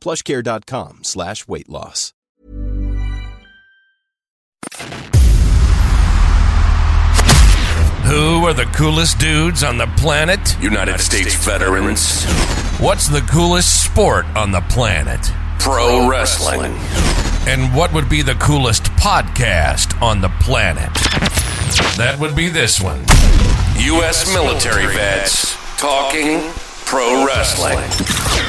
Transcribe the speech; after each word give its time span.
plushcare.com 0.00 1.00
slash 1.04 1.46
weight 1.46 1.68
loss. 1.68 2.12
Who 8.10 8.44
are 8.44 8.52
the 8.52 8.64
coolest 8.74 9.20
dudes 9.20 9.62
on 9.62 9.78
the 9.78 9.86
planet? 9.96 10.40
United 10.60 10.98
States 10.98 11.34
veterans. 11.44 12.24
What's 12.80 13.06
the 13.06 13.20
coolest 13.30 13.84
sport 13.84 14.24
on 14.34 14.50
the 14.50 14.62
planet? 14.62 15.20
Pro 15.60 16.08
wrestling. 16.08 16.72
And 17.46 17.72
what 17.72 17.92
would 17.92 18.08
be 18.08 18.22
the 18.22 18.34
coolest 18.34 18.84
podcast 18.94 20.00
on 20.02 20.20
the 20.20 20.28
planet? 20.40 20.92
That 21.96 22.16
would 22.18 22.34
be 22.34 22.48
this 22.48 22.80
one. 22.80 22.98
U.S. 23.78 24.32
military 24.34 24.86
vets 24.86 25.56
talking 25.78 26.40
pro 26.86 27.24
wrestling. 27.26 27.78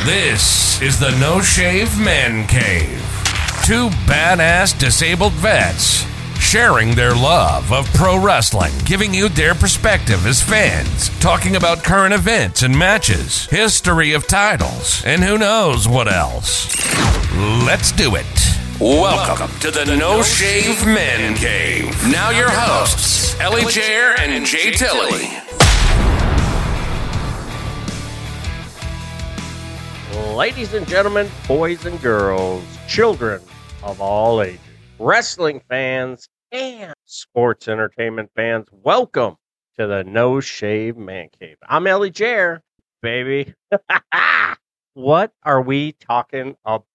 This 0.06 0.82
is 0.82 1.00
the 1.00 1.12
No 1.20 1.42
Shave 1.42 1.98
Man 2.00 2.48
Cave. 2.48 3.00
Two 3.66 3.90
badass 4.08 4.78
disabled 4.78 5.34
vets 5.34 6.06
sharing 6.40 6.96
their 6.96 7.14
love 7.14 7.72
of 7.72 7.86
pro 7.94 8.22
wrestling, 8.22 8.74
giving 8.84 9.14
you 9.14 9.30
their 9.30 9.54
perspective 9.54 10.26
as 10.26 10.42
fans, 10.42 11.10
talking 11.20 11.56
about 11.56 11.84
current 11.84 12.14
events 12.14 12.64
and 12.64 12.78
matches, 12.78 13.46
history 13.46 14.12
of 14.14 14.28
titles, 14.28 15.04
and 15.06 15.24
who 15.24 15.38
knows 15.38 15.88
what 15.88 16.12
else. 16.12 16.76
Let's 17.66 17.92
do 17.92 18.16
it. 18.16 18.26
Welcome 18.80 19.52
to 19.60 19.70
the 19.70 19.86
No 19.96 20.24
Shave 20.24 20.86
Men 20.86 21.36
Cave. 21.36 21.96
Now 22.12 22.32
your 22.32 22.50
hosts, 22.50 23.36
ElliJare 23.36 24.20
and 24.20 24.46
Jay 24.46 24.72
Tilly. 24.72 25.30
Ladies 30.36 30.74
and 30.74 30.88
gentlemen, 30.88 31.30
boys 31.46 31.86
and 31.86 32.02
girls, 32.02 32.64
children 32.88 33.42
of 33.84 34.00
all 34.00 34.42
ages, 34.42 34.62
wrestling 34.98 35.62
fans, 35.68 36.30
and 36.54 36.94
sports 37.06 37.68
entertainment 37.68 38.32
fans, 38.34 38.66
welcome 38.72 39.36
to 39.78 39.88
the 39.88 40.06
No 40.06 40.40
Shave 40.40 40.96
Man 40.96 41.28
Cave. 41.38 41.58
I'm 41.68 41.84
ElliJare, 41.84 42.62
baby. 43.02 43.54
what 44.94 45.34
are 45.44 45.62
we 45.62 45.92
talking 45.92 46.56
about? 46.64 46.86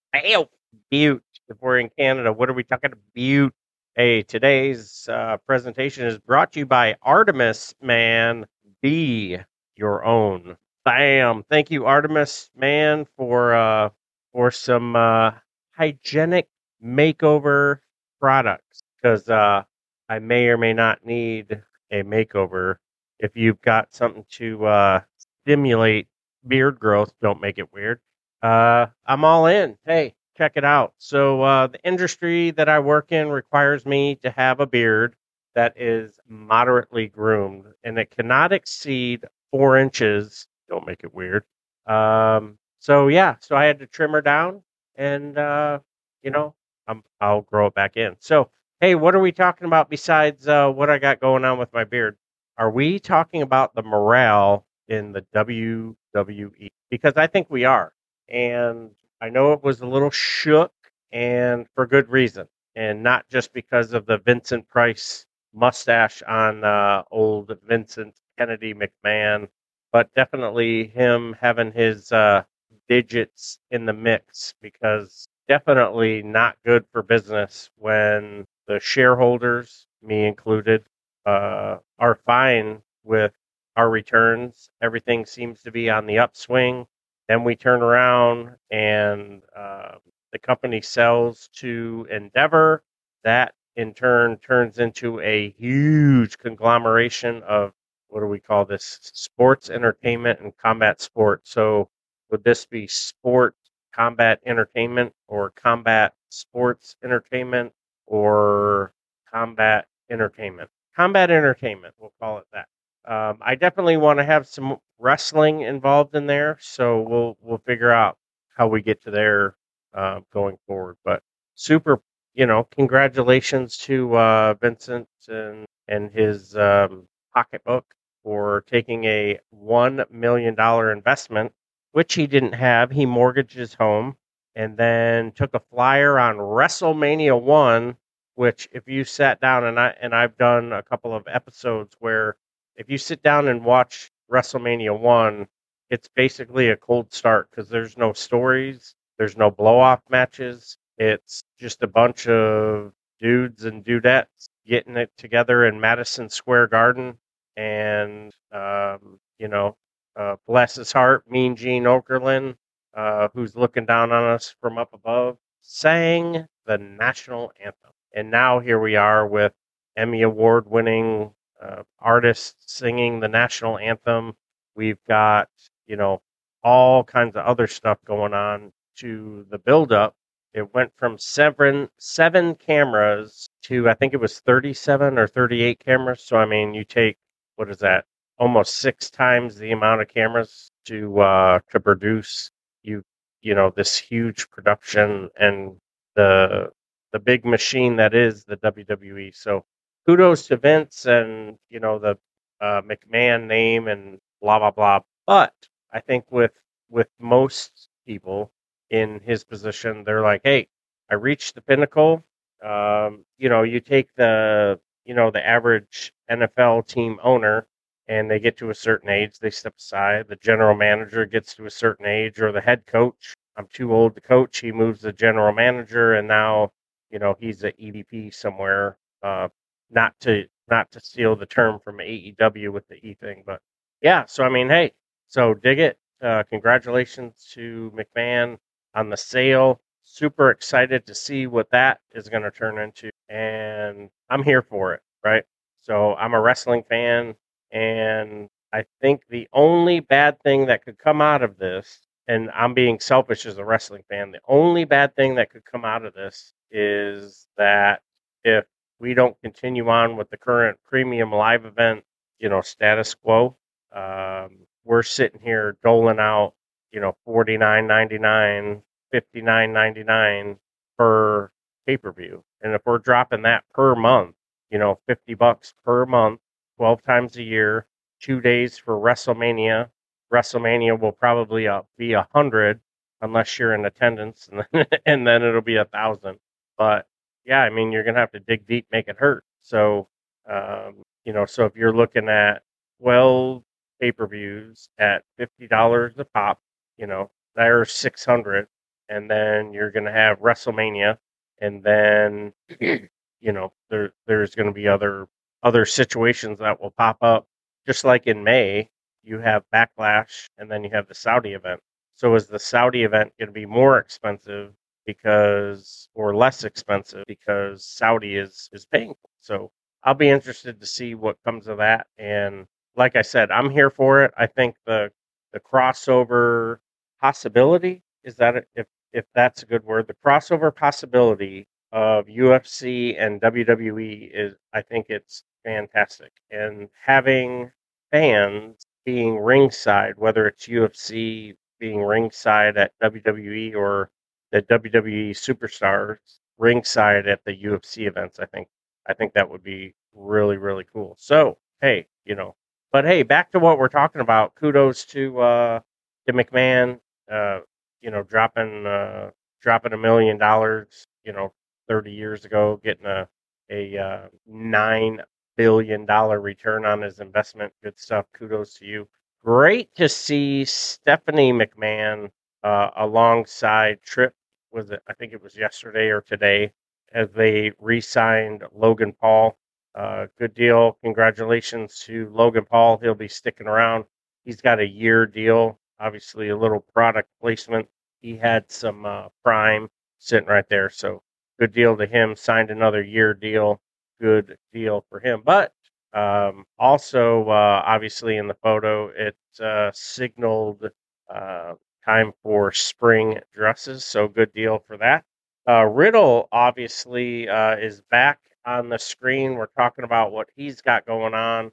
Butte. 0.91 1.23
If 1.51 1.59
we're 1.61 1.79
in 1.79 1.91
Canada, 1.91 2.33
what 2.33 2.49
are 2.49 2.55
we 2.55 2.65
talking 2.65 2.93
about? 2.93 3.53
Hey, 3.95 4.23
today's 4.23 5.07
uh, 5.13 5.37
presentation 5.47 6.07
is 6.07 6.19
brought 6.19 6.53
to 6.53 6.61
you 6.61 6.67
by 6.67 6.97
Artemis 7.03 7.75
Man. 7.83 8.47
Be 8.81 9.39
your 9.77 10.05
own. 10.07 10.57
Bam! 10.87 11.45
Thank 11.51 11.73
you, 11.73 11.87
Artemis 11.87 12.51
Man, 12.57 13.07
for 13.17 13.55
uh, 13.55 13.91
for 14.33 14.53
some 14.53 14.97
uh, 14.97 15.33
hygienic 15.77 16.49
makeover 16.85 17.81
products 18.21 18.83
because 18.97 19.29
uh, 19.29 19.65
I 20.09 20.21
may 20.21 20.47
or 20.49 20.59
may 20.59 20.75
not 20.75 21.05
need 21.05 21.63
a 21.91 22.05
makeover. 22.05 22.77
If 23.19 23.37
you've 23.37 23.61
got 23.63 23.95
something 23.95 24.27
to 24.35 24.67
uh, 24.67 25.01
stimulate 25.45 26.09
beard 26.47 26.79
growth, 26.81 27.13
don't 27.21 27.41
make 27.41 27.59
it 27.59 27.73
weird. 27.73 28.01
Uh, 28.43 28.87
I'm 29.07 29.25
all 29.25 29.47
in. 29.47 29.79
Hey, 29.87 30.15
check 30.39 30.53
it 30.57 30.65
out. 30.65 30.95
So, 30.99 31.43
uh, 31.43 31.67
the 31.69 31.81
industry 31.85 32.53
that 32.53 32.69
I 32.69 32.79
work 32.79 33.13
in 33.13 33.29
requires 33.31 33.87
me 33.87 34.17
to 34.23 34.31
have 34.31 34.61
a 34.61 34.67
beard 34.67 35.17
that 35.57 35.75
is 35.81 36.21
moderately 36.29 37.09
groomed 37.09 37.65
and 37.83 37.99
it 37.99 38.11
cannot 38.17 38.53
exceed 38.53 39.25
four 39.51 39.79
inches. 39.79 40.47
Don't 40.69 40.87
make 40.87 41.05
it 41.05 41.15
weird. 41.15 41.45
Um, 41.87 42.59
so, 42.79 43.09
yeah, 43.09 43.37
so 43.41 43.57
I 43.57 43.65
had 43.65 43.79
to 43.81 43.87
trim 43.87 44.13
her 44.13 44.21
down 44.21 44.63
and, 44.97 45.39
uh, 45.39 45.79
you 46.23 46.31
know, 46.31 46.55
I'm, 46.87 47.03
I'll 47.21 47.43
grow 47.43 47.67
it 47.67 47.75
back 47.75 47.97
in. 47.97 48.17
So, 48.19 48.51
hey, 48.81 48.95
what 48.95 49.15
are 49.15 49.21
we 49.21 49.33
talking 49.33 49.67
about 49.67 49.89
besides 49.89 50.47
uh, 50.49 50.71
what 50.71 50.91
I 50.91 50.99
got 50.99 51.21
going 51.21 51.45
on 51.45 51.59
with 51.59 51.73
my 51.73 51.85
beard? 51.85 52.17
Are 52.59 52.71
we 52.71 52.99
talking 52.99 53.43
about 53.43 53.75
the 53.75 53.83
morale 53.83 54.67
in 54.89 55.13
the 55.13 55.25
WWE? 55.35 56.69
Because 56.91 57.15
I 57.17 57.27
think 57.27 57.51
we 57.51 57.65
are. 57.65 57.93
And 58.29 58.91
I 59.21 59.29
know 59.29 59.53
it 59.53 59.63
was 59.63 59.81
a 59.81 59.87
little 59.87 60.11
shook 60.11 60.73
and 61.13 61.67
for 61.75 61.87
good 61.87 62.09
reason. 62.11 62.49
And 62.75 63.03
not 63.03 63.29
just 63.29 63.53
because 63.53 63.93
of 63.93 64.07
the 64.07 64.19
Vincent 64.19 64.69
Price 64.69 65.27
mustache 65.55 66.23
on 66.23 66.65
uh, 66.65 67.03
old 67.11 67.57
Vincent 67.67 68.15
Kennedy 68.39 68.75
McMahon, 68.75 69.49
but 69.97 70.13
definitely 70.13 70.89
him 70.89 71.35
having 71.41 71.73
his 71.73 72.13
uh, 72.13 72.43
digits 72.87 73.59
in 73.71 73.87
the 73.87 73.95
mix 73.95 74.53
because 74.61 75.27
definitely 75.49 76.23
not 76.23 76.55
good 76.67 76.85
for 76.93 77.03
business 77.03 77.71
when 77.79 78.45
the 78.69 78.79
shareholders, 78.79 79.87
me 80.03 80.27
included, 80.27 80.85
uh, 81.25 81.79
are 81.99 82.21
fine 82.27 82.83
with 83.05 83.33
our 83.79 83.89
returns. 83.89 84.69
Everything 84.83 85.25
seems 85.25 85.63
to 85.63 85.71
be 85.71 85.89
on 85.89 86.05
the 86.05 86.19
upswing. 86.19 86.87
Then 87.27 87.43
we 87.43 87.57
turn 87.57 87.81
around 87.81 88.51
and 88.71 89.41
uh, 89.57 89.93
the 90.31 90.39
company 90.39 90.83
sells 90.83 91.49
to 91.55 92.07
Endeavor. 92.11 92.83
That 93.25 93.55
in 93.77 93.95
turn 93.95 94.37
turns 94.41 94.79
into 94.79 95.21
a 95.21 95.55
huge 95.57 96.37
conglomeration 96.37 97.43
of 97.45 97.73
what 98.09 98.21
do 98.21 98.27
we 98.27 98.41
call 98.41 98.65
this? 98.65 98.99
Sports, 99.15 99.71
entertainment, 99.71 100.41
and 100.41 100.57
combat 100.57 101.01
sport. 101.01 101.43
So 101.47 101.89
would 102.31 102.45
this 102.45 102.67
be 102.67 102.87
sport, 102.87 103.55
combat 103.93 104.41
entertainment, 104.47 105.13
or 105.29 105.51
combat 105.51 106.15
sports 106.31 106.97
entertainment, 107.05 107.73
or 108.07 108.93
combat 109.33 109.87
entertainment? 110.11 110.71
Combat 110.95 111.31
entertainment, 111.31 111.95
we'll 111.99 112.13
call 112.21 112.39
it 112.39 112.47
that. 112.53 112.69
Um, 113.07 113.39
I 113.41 113.55
definitely 113.55 113.99
want 113.99 114.19
to 114.19 114.25
have 114.25 114.49
some 114.49 114.79
wrestling 114.99 115.61
involved 115.61 116.15
in 116.17 116.27
there, 116.27 116.59
so 116.61 117.01
we'll 117.03 117.37
we'll 117.41 117.59
figure 117.59 117.93
out 117.93 118.19
how 118.57 118.67
we 118.69 118.83
get 118.83 119.03
to 119.03 119.11
there 119.11 119.57
uh, 119.95 120.21
going 120.33 120.57
forward. 120.67 120.97
But 121.05 121.23
super, 121.55 122.01
you 122.35 122.47
know, 122.47 122.65
congratulations 122.65 123.77
to 123.79 124.17
uh, 124.17 124.55
Vincent 124.55 125.09
and 125.29 125.67
and 125.89 126.11
his 126.11 126.57
um, 126.57 127.07
pocketbook 127.35 127.85
for 128.27 128.65
taking 128.67 129.05
a 129.05 129.39
one 129.51 130.05
million 130.11 130.57
dollar 130.57 130.91
investment, 130.91 131.53
which 131.93 132.15
he 132.15 132.27
didn't 132.27 132.55
have. 132.55 132.91
He 132.91 133.07
mortgaged 133.07 133.57
his 133.57 133.75
home 133.75 134.17
and 134.57 134.77
then 134.77 135.31
took 135.31 135.55
a 135.55 135.61
flyer 135.61 136.19
on 136.19 136.39
WrestleMania 136.39 137.41
one, 137.41 137.97
which 138.35 138.69
if 138.73 138.89
you 138.89 139.05
sat 139.05 139.41
down 139.41 139.63
and 139.63 139.79
I 139.79 139.95
and 140.03 140.13
I've 140.13 140.37
done 140.37 140.73
a 140.73 140.83
couple 140.83 141.15
of 141.15 141.23
episodes 141.29 141.95
where 142.01 142.37
if 142.75 142.91
you 142.91 142.99
sit 142.99 143.23
down 143.23 143.47
and 143.47 143.65
watch 143.65 144.11
WrestleMania 144.29 144.99
one, 144.99 145.47
it's 145.89 146.09
basically 146.17 146.69
a 146.71 146.77
cold 146.77 147.13
start 147.13 147.49
because 147.51 147.69
there's 147.69 147.97
no 147.97 148.13
stories, 148.13 148.97
there's 149.19 149.37
no 149.37 149.53
blow 149.53 149.79
off 149.79 150.01
matches. 150.11 150.79
It's 150.99 151.45
just 151.61 151.81
a 151.85 151.87
bunch 151.87 152.27
of 152.27 152.93
dudes 153.21 153.65
and 153.65 153.85
dudettes 153.85 154.49
getting 154.67 154.97
it 154.97 155.13
together 155.17 155.65
in 155.65 155.81
Madison 155.81 156.29
Square 156.29 156.69
Garden, 156.69 157.19
and 157.57 158.35
um, 158.53 159.19
you 159.39 159.49
know, 159.49 159.77
uh, 160.17 160.37
bless 160.47 160.77
his 160.77 160.93
heart, 160.93 161.25
Mean 161.31 161.57
Gene 161.57 161.85
Okerlund, 161.85 162.57
uh, 162.95 163.29
who's 163.35 163.55
looking 163.55 163.87
down 163.87 164.13
on 164.13 164.25
us 164.25 164.55
from 164.61 164.79
up 164.79 164.93
above, 164.93 165.39
sang 165.61 166.47
the 166.67 166.79
national 166.79 167.53
anthem. 167.63 167.93
And 168.15 168.31
now 168.31 168.61
here 168.61 168.81
we 168.81 168.97
are 168.97 169.27
with 169.27 169.53
Emmy 169.97 170.23
Award 170.23 170.67
winning 170.67 171.33
uh, 171.61 171.83
artists 171.99 172.55
singing 172.73 173.21
the 173.21 173.29
national 173.29 173.79
anthem. 173.79 174.35
We've 174.75 175.03
got, 175.07 175.49
you 175.87 175.97
know, 175.97 176.23
all 176.63 177.05
kinds 177.05 177.37
of 177.37 177.45
other 177.45 177.67
stuff 177.67 177.99
going 178.05 178.35
on 178.35 178.73
to 178.97 179.47
the 179.51 179.59
build 179.59 179.93
up. 179.93 180.15
It 180.55 180.73
went 180.75 180.93
from 180.97 181.19
seven 181.19 181.91
seven 181.99 182.55
cameras 182.55 183.51
to 183.65 183.89
I 183.89 183.95
think 183.95 184.15
it 184.15 184.21
was 184.21 184.41
37 184.41 185.19
or 185.19 185.27
38 185.27 185.79
cameras. 185.79 186.23
So 186.25 186.39
I 186.39 186.47
mean, 186.47 186.73
you 186.75 186.85
take 186.85 187.19
what 187.57 187.71
is 187.71 187.79
that? 187.79 188.05
Almost 188.39 188.77
six 188.79 189.11
times 189.11 189.57
the 189.57 189.73
amount 189.73 190.03
of 190.03 190.09
cameras 190.09 190.71
to 190.87 191.21
uh, 191.21 191.61
to 191.71 191.81
produce 191.81 192.51
you 192.83 193.03
you 193.41 193.55
know 193.55 193.71
this 193.75 193.97
huge 193.97 194.51
production 194.51 195.31
and 195.39 195.77
the 196.15 196.71
the 197.13 197.19
big 197.19 197.45
machine 197.45 197.97
that 197.97 198.15
is 198.15 198.45
the 198.45 198.57
WWE. 198.59 199.35
So 199.35 199.65
kudos 200.07 200.47
to 200.49 200.57
Vince 200.57 201.07
and 201.07 201.59
you 201.71 201.81
know 201.81 201.99
the 201.99 202.19
uh, 202.61 202.83
McMahon 202.83 203.47
name 203.47 203.89
and 203.89 204.19
blah 204.41 204.59
blah 204.59 204.71
blah. 204.71 205.01
But 205.27 205.55
I 205.93 206.01
think 206.01 206.31
with 206.31 206.53
with 206.91 207.09
most 207.19 207.89
people 208.07 208.53
in 208.91 209.21
his 209.21 209.45
position, 209.45 210.05
they're 210.05 210.23
like, 210.23 210.43
hey, 210.45 210.69
I 211.11 211.15
reached 211.15 211.55
the 211.55 211.63
pinnacle. 211.63 212.25
Um, 212.65 213.25
you 213.39 213.49
know, 213.49 213.63
you 213.63 213.81
take 213.81 214.15
the 214.15 214.79
you 215.07 215.15
know 215.15 215.31
the 215.31 215.47
average 215.47 216.13
NFL 216.31 216.87
team 216.89 217.19
owner 217.23 217.67
and 218.09 218.31
they 218.31 218.39
get 218.39 218.57
to 218.59 218.71
a 218.71 218.75
certain 218.75 219.09
age, 219.09 219.39
they 219.39 219.51
step 219.51 219.75
aside. 219.79 220.27
The 220.29 220.37
general 220.37 220.77
manager 220.77 221.27
gets 221.27 221.55
to 221.57 221.67
a 221.67 221.71
certain 221.71 222.07
age, 222.07 222.41
or 222.41 222.53
the 222.53 222.61
head 222.61 222.87
coach. 222.87 223.35
I'm 223.57 223.67
too 223.73 223.93
old 223.93 224.15
to 224.15 224.21
coach. 224.21 224.59
He 224.59 224.71
moves 224.73 225.01
the 225.01 225.13
general 225.13 225.53
manager, 225.53 226.15
and 226.15 226.29
now 226.29 226.73
you 227.11 227.19
know 227.19 227.37
he's 227.41 227.65
an 227.65 227.73
EVP 227.81 228.35
somewhere. 228.35 228.99
Uh, 229.23 229.49
not 229.91 230.19
to 230.21 230.47
not 230.69 230.91
to 230.93 231.01
steal 231.01 231.37
the 231.37 231.47
term 231.47 231.81
from 231.81 231.99
AEW 231.99 232.73
with 232.73 232.87
the 232.89 232.97
E 232.97 233.15
thing, 233.15 233.43
but 233.47 233.61
yeah. 234.03 234.25
So 234.27 234.45
I 234.45 234.49
mean, 234.51 234.69
hey, 234.69 234.93
so 235.29 235.55
dig 235.55 235.79
it. 235.79 235.99
Uh, 236.23 236.43
congratulations 236.49 237.51
to 237.55 237.93
McMahon 237.97 238.59
on 238.95 239.11
the 239.11 239.17
sale. 239.17 239.81
Super 240.05 240.51
excited 240.51 241.07
to 241.07 241.15
see 241.15 241.47
what 241.47 241.71
that 241.71 242.01
is 242.13 242.29
going 242.29 242.45
to 242.45 242.51
turn 242.51 242.79
into, 242.79 243.11
and 243.29 244.11
I'm 244.31 244.43
here 244.43 244.63
for 244.63 244.95
it. 244.95 245.01
Right. 245.25 245.45
So 245.81 246.15
I'm 246.15 246.35
a 246.35 246.41
wrestling 246.41 246.85
fan. 246.89 247.35
And 247.73 248.49
I 248.73 248.85
think 249.01 249.23
the 249.29 249.49
only 249.53 250.01
bad 250.01 250.41
thing 250.43 250.67
that 250.67 250.85
could 250.85 250.99
come 250.99 251.21
out 251.21 251.43
of 251.43 251.59
this, 251.59 252.01
and 252.29 252.51
I'm 252.55 252.75
being 252.75 253.01
selfish 253.01 253.47
as 253.47 253.59
a 253.59 253.65
wrestling 253.65 254.03
fan, 254.09 254.33
the 254.33 254.41
only 254.49 254.85
bad 254.85 255.15
thing 255.17 255.35
that 255.37 255.51
could 255.51 255.65
come 255.65 255.85
out 255.85 256.05
of 256.05 256.15
this 256.15 256.53
is 256.71 257.47
that 257.57 258.03
if 258.45 258.65
we 258.99 259.15
don't 259.15 259.41
continue 259.43 259.89
on 259.89 260.17
with 260.17 260.31
the 260.31 260.37
current 260.37 260.79
premium 260.85 261.33
live 261.33 261.65
event, 261.65 262.05
you 262.39 262.49
know, 262.49 262.61
status 262.61 263.15
quo, 263.15 263.57
um, 263.93 264.59
we're 264.85 265.03
sitting 265.03 265.41
here 265.41 265.77
doling 265.83 266.19
out, 266.19 266.55
you 266.93 267.01
know, 267.01 267.17
forty 267.25 267.57
nine 267.57 267.87
ninety 267.87 268.19
nine, 268.19 268.83
fifty 269.11 269.43
nine 269.43 269.73
ninety 269.73 270.05
nine 270.05 270.59
per 270.99 271.51
pay 271.87 271.97
per 271.97 272.13
view. 272.13 272.45
And 272.63 272.75
if 272.75 272.83
we're 272.87 272.99
dropping 272.99 273.43
that 273.43 273.65
per 273.75 273.95
month, 273.95 274.35
you 274.71 274.79
know, 274.79 274.99
50 275.07 275.35
bucks 275.35 275.75
per 275.85 276.07
month 276.07 276.41
12 276.79 277.03
times 277.03 277.37
a 277.37 277.43
year, 277.43 277.87
two 278.21 278.41
days 278.41 278.79
for 278.79 278.97
WrestleMania. 278.97 279.91
WrestleMania 280.33 280.99
will 280.99 281.13
probably 281.13 281.69
uh, 281.69 281.83
be 281.99 282.13
a 282.15 282.27
hundred 282.35 282.81
unless 283.23 283.59
you're 283.59 283.75
in 283.75 283.85
attendance, 283.87 284.49
and 284.53 284.65
then, 284.73 284.87
and 285.07 285.27
then 285.27 285.43
it'll 285.43 285.61
be 285.63 285.77
a 285.77 285.85
thousand. 285.87 286.39
But 286.77 287.07
yeah, 287.45 287.61
I 287.63 287.71
mean, 287.71 287.93
you're 287.93 288.05
gonna 288.05 288.19
have 288.19 288.33
to 288.33 288.41
dig 288.41 288.67
deep, 288.67 288.87
make 288.93 289.09
it 289.09 289.17
hurt. 289.19 289.45
So, 289.63 290.09
um, 290.51 291.03
you 291.25 291.33
know, 291.33 291.47
so 291.47 291.65
if 291.65 291.77
you're 291.77 291.97
looking 291.97 292.29
at 292.29 292.63
12 293.01 293.63
pay-per-views 294.01 294.89
at 294.99 295.25
fifty 295.39 295.67
dollars 295.69 296.15
a 296.19 296.25
pop, 296.25 296.61
you 296.99 297.07
know, 297.07 297.31
there's 297.55 297.93
600, 297.93 298.67
and 299.09 299.31
then 299.31 299.73
you're 299.73 299.91
gonna 299.91 300.13
have 300.13 300.41
WrestleMania, 300.41 301.19
and 301.61 301.83
then 301.83 302.53
you 302.81 303.53
know 303.53 303.73
there 303.91 304.13
there's 304.27 304.55
gonna 304.55 304.73
be 304.73 304.89
other 304.89 305.29
other 305.63 305.85
situations 305.85 306.59
that 306.61 306.81
will 306.81 306.93
pop 306.93 307.19
up. 307.23 307.47
Just 307.87 308.05
like 308.05 308.27
in 308.27 308.45
May, 308.45 308.91
you 309.23 309.39
have 309.41 309.65
Backlash 309.75 310.47
and 310.59 310.71
then 310.71 310.85
you 310.85 310.91
have 310.93 311.09
the 311.09 311.15
Saudi 311.15 311.53
event. 311.53 311.81
So 312.15 312.35
is 312.35 312.47
the 312.47 312.59
Saudi 312.59 313.03
event 313.05 313.33
going 313.39 313.49
to 313.49 313.53
be 313.53 313.67
more 313.67 313.99
expensive 313.99 314.73
because 315.07 316.09
or 316.15 316.35
less 316.35 316.65
expensive 316.65 317.25
because 317.27 317.85
Saudi 317.85 318.37
is 318.37 318.69
is 318.73 318.87
paying? 318.87 319.15
So 319.41 319.71
I'll 320.05 320.15
be 320.15 320.29
interested 320.31 320.81
to 320.81 320.87
see 320.87 321.15
what 321.15 321.43
comes 321.45 321.67
of 321.67 321.79
that. 321.79 322.07
And 322.19 322.67
like 322.97 323.17
I 323.17 323.23
said, 323.23 323.51
I'm 323.51 323.71
here 323.71 323.91
for 323.91 324.25
it. 324.25 324.33
I 324.37 324.47
think 324.47 324.77
the 324.87 325.11
the 325.53 325.61
crossover 325.61 326.79
possibility 327.21 328.03
is 328.25 328.37
that 328.37 328.67
if 328.75 328.87
if 329.17 329.25
that's 329.35 329.63
a 329.63 329.67
good 329.67 329.85
word, 329.85 330.07
the 330.07 330.15
crossover 330.25 330.75
possibility 330.75 331.67
of 331.91 332.27
UFC 332.27 333.17
and 333.19 333.41
WWE 333.41 334.31
is 334.33 334.55
I 334.75 334.83
think 334.83 335.07
it's 335.09 335.43
fantastic. 335.65 336.33
And 336.51 336.91
having 337.03 337.73
fans 338.13 338.87
being 339.07 339.39
ringside, 339.39 340.15
whether 340.19 340.47
it's 340.47 340.69
UFC 340.69 341.55
being 341.81 342.03
ringside 342.05 342.77
at 342.77 342.93
WWE 343.03 343.75
or 343.75 344.11
the 344.53 344.63
WWE 344.63 345.31
superstars 345.31 346.19
ringside 346.59 347.27
at 347.27 347.41
the 347.47 347.57
UFC 347.57 348.07
events, 348.07 348.39
I 348.39 348.45
think 348.47 348.69
I 349.09 349.15
think 349.15 349.33
that 349.33 349.49
would 349.49 349.63
be 349.63 349.95
really 350.15 350.59
really 350.59 350.85
cool. 350.93 351.17
So 351.19 351.57
hey, 351.81 352.07
you 352.27 352.35
know, 352.35 352.55
but 352.93 353.07
hey, 353.07 353.23
back 353.23 353.51
to 353.53 353.59
what 353.59 353.79
we're 353.79 353.89
talking 353.89 354.21
about. 354.21 354.55
Kudos 354.57 355.07
to 355.07 355.41
uh, 355.41 355.81
to 356.27 356.33
McMahon, 356.35 357.01
uh, 357.33 357.61
you 358.01 358.11
know, 358.11 358.23
dropping 358.23 358.87
uh, 358.87 359.31
dropping 359.61 359.93
a 359.93 359.99
million 359.99 360.39
dollars, 360.39 361.07
you 361.25 361.33
know, 361.33 361.53
30 361.89 362.13
years 362.13 362.45
ago, 362.45 362.81
getting 362.83 363.07
a 363.07 363.29
a 363.71 363.97
uh, 363.99 364.29
nine 364.47 365.21
billion 365.57 366.07
dollar 366.07 366.41
return 366.41 366.85
on 366.85 367.03
his 367.03 367.21
investment. 367.21 367.73
Good 367.83 367.99
stuff. 367.99 368.27
Kudos 368.33 368.75
to 368.75 368.87
you. 368.87 369.09
Great 369.45 369.95
to 369.95 370.09
see 370.09 370.65
Stephanie 370.65 371.53
McMahon 371.53 372.31
uh, 372.63 372.91
alongside 372.97 374.03
Trip. 374.03 374.35
Was 374.73 374.91
it? 374.91 375.01
I 375.09 375.15
think 375.15 375.33
it 375.33 375.43
was 375.43 375.57
yesterday 375.57 376.09
or 376.09 376.21
today 376.21 376.73
as 377.13 377.31
they 377.33 377.73
re-signed 377.79 378.65
Logan 378.75 379.13
Paul. 379.13 379.57
Uh, 379.95 380.27
good 380.39 380.53
deal. 380.53 380.99
Congratulations 381.03 382.01
to 382.01 382.29
Logan 382.31 382.65
Paul. 382.67 382.99
He'll 382.99 383.15
be 383.15 383.29
sticking 383.29 383.67
around. 383.67 384.05
He's 384.45 384.61
got 384.61 384.81
a 384.81 384.87
year 384.87 385.25
deal. 385.27 385.79
Obviously, 386.01 386.49
a 386.49 386.57
little 386.57 386.81
product 386.81 387.29
placement. 387.41 387.89
He 388.21 388.37
had 388.37 388.71
some 388.71 389.07
uh, 389.07 389.29
Prime 389.45 389.89
sitting 390.19 390.49
right 390.49 390.69
there, 390.69 390.91
so 390.91 391.23
good 391.59 391.73
deal 391.73 391.97
to 391.97 392.07
him. 392.07 392.37
Signed 392.37 392.71
another 392.71 393.03
year 393.03 393.35
deal 393.35 393.81
good 394.21 394.57
deal 394.73 395.05
for 395.09 395.21
him. 395.21 395.43
But 395.45 395.73
um, 396.13 396.65
also, 396.79 397.49
uh, 397.49 397.83
obviously, 397.85 398.37
in 398.37 398.49
the 398.49 398.57
photo, 398.63 399.09
it 399.09 399.37
uh, 399.61 399.91
signaled 399.93 400.89
uh, 401.33 401.75
time 402.05 402.33
for 402.43 402.73
spring 402.73 403.39
dresses. 403.53 404.05
So, 404.05 404.29
good 404.29 404.53
deal 404.53 404.79
for 404.79 404.97
that. 404.99 405.25
Uh, 405.69 405.85
Riddle 405.85 406.49
obviously 406.53 407.49
uh, 407.49 407.77
is 407.77 408.01
back 408.11 408.39
on 408.65 408.89
the 408.89 408.99
screen. 408.99 409.55
We're 409.55 409.67
talking 409.67 410.05
about 410.05 410.33
what 410.33 410.49
he's 410.55 410.81
got 410.81 411.07
going 411.07 411.35
on. 411.35 411.73